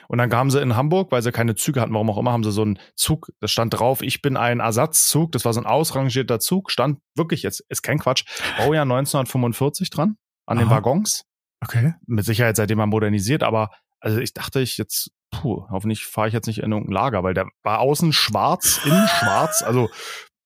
[0.07, 2.43] Und dann kamen sie in Hamburg, weil sie keine Züge hatten, warum auch immer, haben
[2.43, 5.65] sie so einen Zug, das stand drauf, ich bin ein Ersatzzug, das war so ein
[5.65, 8.25] ausrangierter Zug, stand wirklich, jetzt ist kein Quatsch,
[8.57, 10.65] Baujahr 1945 dran, an Aha.
[10.65, 11.23] den Waggons.
[11.61, 11.93] Okay.
[12.05, 16.33] Mit Sicherheit seitdem er modernisiert, aber also ich dachte ich jetzt, puh, hoffentlich fahre ich
[16.33, 19.89] jetzt nicht in irgendein Lager, weil der war außen schwarz, innen schwarz, also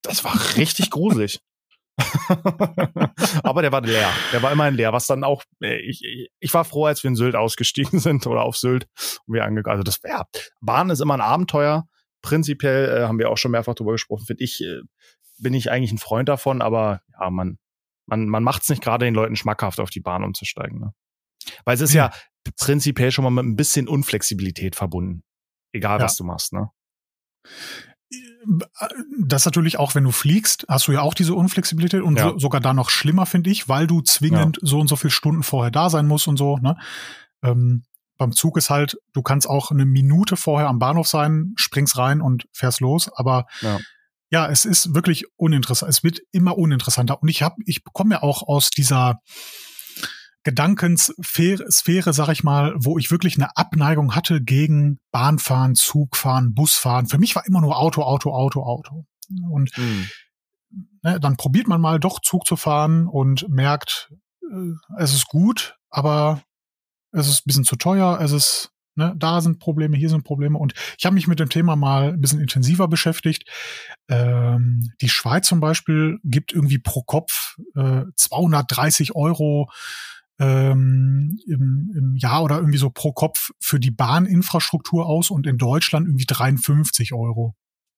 [0.04, 1.42] das war richtig gruselig.
[3.44, 4.10] Aber der war leer.
[4.32, 7.16] Der war immerhin leer, was dann auch, äh, ich, ich war froh, als wir in
[7.16, 8.88] Sylt ausgestiegen sind oder auf Sylt
[9.26, 9.80] und wir angegangen.
[9.80, 10.26] Also das wäre,
[10.62, 11.88] Bahn ist immer ein Abenteuer.
[12.22, 14.82] Prinzipiell äh, haben wir auch schon mehrfach drüber gesprochen, finde ich, äh,
[15.40, 17.58] bin ich eigentlich ein Freund davon, aber ja, man,
[18.08, 20.80] man, man macht es nicht gerade den Leuten schmackhaft, auf die Bahn umzusteigen.
[20.80, 20.94] Ne?
[21.64, 22.12] Weil es ist ja.
[22.46, 25.24] ja prinzipiell schon mal mit ein bisschen Unflexibilität verbunden.
[25.74, 26.06] Egal, ja.
[26.06, 26.70] was du machst, ne?
[29.20, 32.30] Das natürlich auch, wenn du fliegst, hast du ja auch diese Unflexibilität und ja.
[32.30, 34.68] so, sogar da noch schlimmer, finde ich, weil du zwingend ja.
[34.68, 36.58] so und so viele Stunden vorher da sein musst und so.
[36.58, 36.78] Ne?
[37.44, 37.84] Ähm,
[38.18, 42.22] beim Zug ist halt, du kannst auch eine Minute vorher am Bahnhof sein, springst rein
[42.22, 43.80] und fährst los, aber ja,
[44.30, 45.92] ja es ist wirklich uninteressant.
[45.92, 49.22] Es wird immer uninteressanter und ich habe, ich bekomme ja auch aus dieser
[50.48, 57.08] Gedankenssphäre, sag ich mal, wo ich wirklich eine Abneigung hatte gegen Bahnfahren, Zugfahren, Busfahren.
[57.08, 59.04] Für mich war immer nur Auto, Auto, Auto, Auto.
[59.52, 60.08] Und mhm.
[61.04, 64.10] ne, dann probiert man mal doch Zug zu fahren und merkt,
[64.42, 66.42] äh, es ist gut, aber
[67.12, 70.58] es ist ein bisschen zu teuer, es ist Ne, da sind Probleme, hier sind Probleme.
[70.58, 73.48] Und ich habe mich mit dem Thema mal ein bisschen intensiver beschäftigt.
[74.10, 79.70] Ähm, die Schweiz zum Beispiel gibt irgendwie pro Kopf äh, 230 Euro
[80.40, 85.58] ähm, im, im Jahr oder irgendwie so pro Kopf für die Bahninfrastruktur aus und in
[85.58, 87.56] Deutschland irgendwie 53 Euro.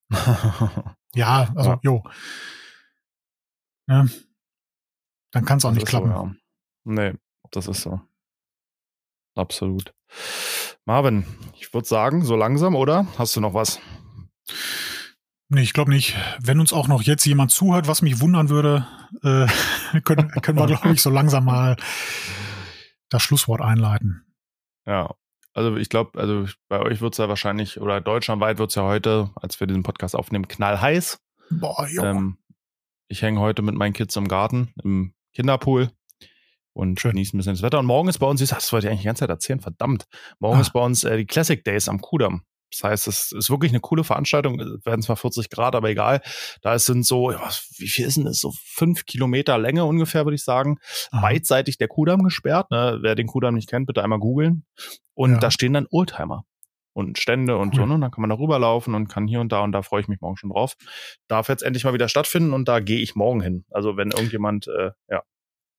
[1.16, 1.80] ja, also, ja.
[1.82, 2.04] jo.
[3.88, 4.06] Ja.
[5.32, 6.12] Dann kann es auch das nicht klappen.
[6.12, 6.36] So, ja.
[6.86, 7.14] Nee,
[7.52, 8.02] das ist so.
[9.36, 9.94] Absolut.
[10.86, 11.26] Marvin,
[11.56, 13.08] ich würde sagen, so langsam, oder?
[13.18, 13.80] Hast du noch was?
[15.50, 16.16] Nee, ich glaube nicht.
[16.40, 18.88] Wenn uns auch noch jetzt jemand zuhört, was mich wundern würde,
[19.24, 19.48] äh,
[20.02, 21.76] können, können wir, glaube ich, so langsam mal
[23.10, 24.24] das Schlusswort einleiten.
[24.86, 25.16] Ja,
[25.54, 28.84] also ich glaube, also bei euch wird es ja wahrscheinlich, oder deutschlandweit wird es ja
[28.84, 31.20] heute, als wir diesen Podcast aufnehmen, knallheiß.
[31.50, 32.04] Boah, jo.
[32.04, 32.38] Ähm,
[33.08, 35.90] ich hänge heute mit meinen Kids im Garten, im Kinderpool
[36.74, 37.12] und Schön.
[37.12, 37.80] genieße ein bisschen das Wetter.
[37.80, 40.06] Und morgen ist bei uns, das wollte ich eigentlich die ganze Zeit erzählen, verdammt.
[40.38, 40.62] Morgen ah.
[40.62, 42.44] ist bei uns äh, die Classic Days am Kudamm.
[42.72, 44.60] Das heißt, es ist wirklich eine coole Veranstaltung.
[44.60, 46.22] Es werden zwar 40 Grad, aber egal.
[46.62, 47.34] Da sind so,
[47.78, 48.40] wie viel ist denn das?
[48.40, 50.78] So fünf Kilometer Länge ungefähr, würde ich sagen.
[51.12, 51.22] Aha.
[51.22, 52.72] Beidseitig der Kudamm gesperrt.
[52.72, 53.00] Ne?
[53.02, 54.66] Wer den Kudamm nicht kennt, bitte einmal googeln.
[55.14, 55.40] Und ja.
[55.40, 56.44] da stehen dann Oldtimer
[56.94, 57.82] und Stände und cool.
[57.82, 57.86] so.
[57.86, 57.96] Ne?
[57.96, 60.08] Und dann kann man da rüberlaufen und kann hier und da und da freue ich
[60.08, 60.76] mich morgen schon drauf.
[61.28, 63.66] Darf jetzt endlich mal wieder stattfinden und da gehe ich morgen hin.
[63.72, 65.24] Also wenn irgendjemand äh, ja,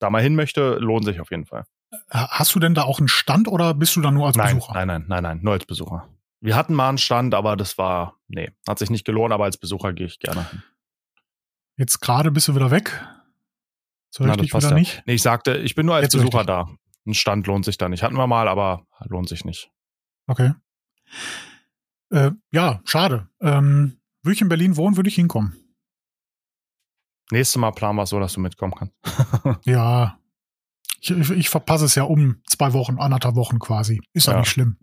[0.01, 1.64] da mal hin möchte, lohnt sich auf jeden Fall.
[2.09, 4.74] Hast du denn da auch einen Stand oder bist du da nur als nein, Besucher?
[4.74, 6.09] Nein, nein, nein, nein, nur als Besucher.
[6.41, 9.59] Wir hatten mal einen Stand, aber das war, nee, hat sich nicht gelohnt, aber als
[9.59, 10.62] Besucher gehe ich gerne hin.
[11.76, 13.07] Jetzt gerade bist du wieder weg.
[14.11, 14.74] So Na, richtig wieder ja.
[14.74, 15.03] nicht?
[15.07, 16.68] Nee, ich sagte, ich bin nur als Jetzt Besucher da.
[17.07, 18.03] Ein Stand lohnt sich da nicht.
[18.03, 19.70] Hatten wir mal, aber lohnt sich nicht.
[20.26, 20.53] Okay.
[22.11, 23.28] Äh, ja, schade.
[23.41, 25.57] Ähm, würde ich in Berlin wohnen, würde ich hinkommen.
[27.30, 28.95] Nächstes Mal planen wir es so, dass du mitkommen kannst.
[29.64, 30.18] ja.
[31.01, 34.01] Ich, ich, verpasse es ja um zwei Wochen, anderthalb Wochen quasi.
[34.12, 34.76] Ist ja, nicht schlimm.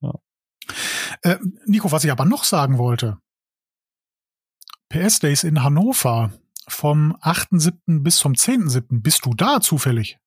[0.00, 0.12] Ja.
[1.22, 3.18] Äh, Nico, was ich aber noch sagen wollte.
[4.88, 6.32] PS Days in Hannover
[6.66, 8.02] vom 8.7.
[8.02, 9.02] bis zum 10.7.
[9.02, 10.18] Bist du da zufällig?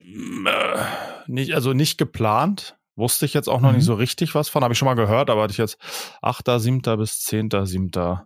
[0.00, 0.84] Äh,
[1.26, 2.78] nicht, also nicht geplant.
[2.96, 3.76] Wusste ich jetzt auch noch mhm.
[3.76, 4.62] nicht so richtig was von.
[4.62, 5.78] Habe ich schon mal gehört, aber hatte ich jetzt
[6.22, 6.96] 8.7.
[6.96, 8.24] bis 10.7.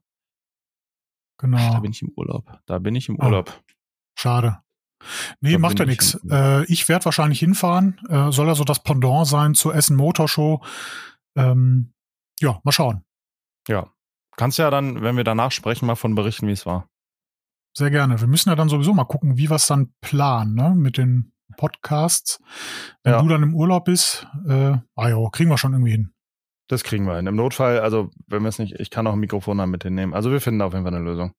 [1.39, 1.73] Genau.
[1.73, 2.61] Da bin ich im Urlaub.
[2.67, 3.53] Da bin ich im ah, Urlaub.
[3.57, 3.73] Oh,
[4.15, 4.63] schade.
[5.41, 6.19] Nee, macht ja nichts.
[6.31, 8.01] Äh, ich werde wahrscheinlich hinfahren.
[8.09, 10.63] Äh, soll ja so das Pendant sein zur Essen Motor Show.
[11.37, 11.93] Ähm,
[12.41, 13.05] ja, mal schauen.
[13.69, 13.89] Ja.
[14.37, 16.89] Kannst ja dann, wenn wir danach sprechen, mal von berichten, wie es war.
[17.77, 18.21] Sehr gerne.
[18.21, 20.75] Wir müssen ja dann sowieso mal gucken, wie wir es dann planen, ne?
[20.75, 22.41] Mit den Podcasts.
[23.03, 23.23] Wenn ja.
[23.23, 26.13] du dann im Urlaub bist, äh, ah jo, kriegen wir schon irgendwie hin.
[26.69, 27.27] Das kriegen wir hin.
[27.27, 30.15] Im Notfall, also wenn wir es nicht, ich kann auch ein Mikrofon dann mit hinnehmen.
[30.15, 31.33] Also wir finden da auf jeden Fall eine Lösung.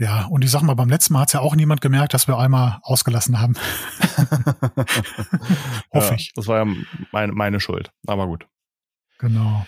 [0.00, 2.28] Ja, und ich sag mal, beim letzten Mal hat es ja auch niemand gemerkt, dass
[2.28, 3.54] wir einmal ausgelassen haben.
[5.92, 6.32] Hoffe ja, ich.
[6.34, 6.72] Das war ja
[7.10, 8.46] meine, meine Schuld, aber gut.
[9.18, 9.66] Genau.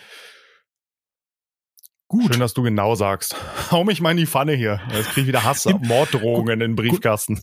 [2.07, 2.33] Gut.
[2.33, 3.35] Schön, dass du genau sagst.
[3.73, 4.81] Hau mich mal in die Pfanne hier.
[4.93, 7.41] Jetzt kriege ich wieder Hass, Morddrohungen in den Briefkasten.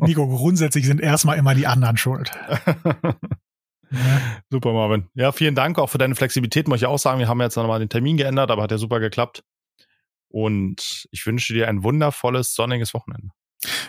[0.00, 2.30] Nico, grundsätzlich sind erstmal immer die anderen schuld.
[4.50, 5.08] Super, Marvin.
[5.14, 7.18] Ja, vielen Dank auch für deine Flexibilität, muss ich auch sagen.
[7.18, 9.42] Wir haben jetzt nochmal den Termin geändert, aber hat ja super geklappt.
[10.34, 13.28] Und ich wünsche dir ein wundervolles, sonniges Wochenende.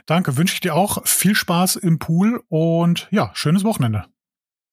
[0.06, 1.04] Danke, wünsche ich dir auch.
[1.08, 4.06] Viel Spaß im Pool und ja, schönes Wochenende.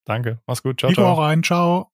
[0.04, 0.80] Danke, mach's gut.
[0.80, 1.12] Ciao, Nico ciao.
[1.14, 1.42] auch rein.
[1.42, 1.91] Ciao.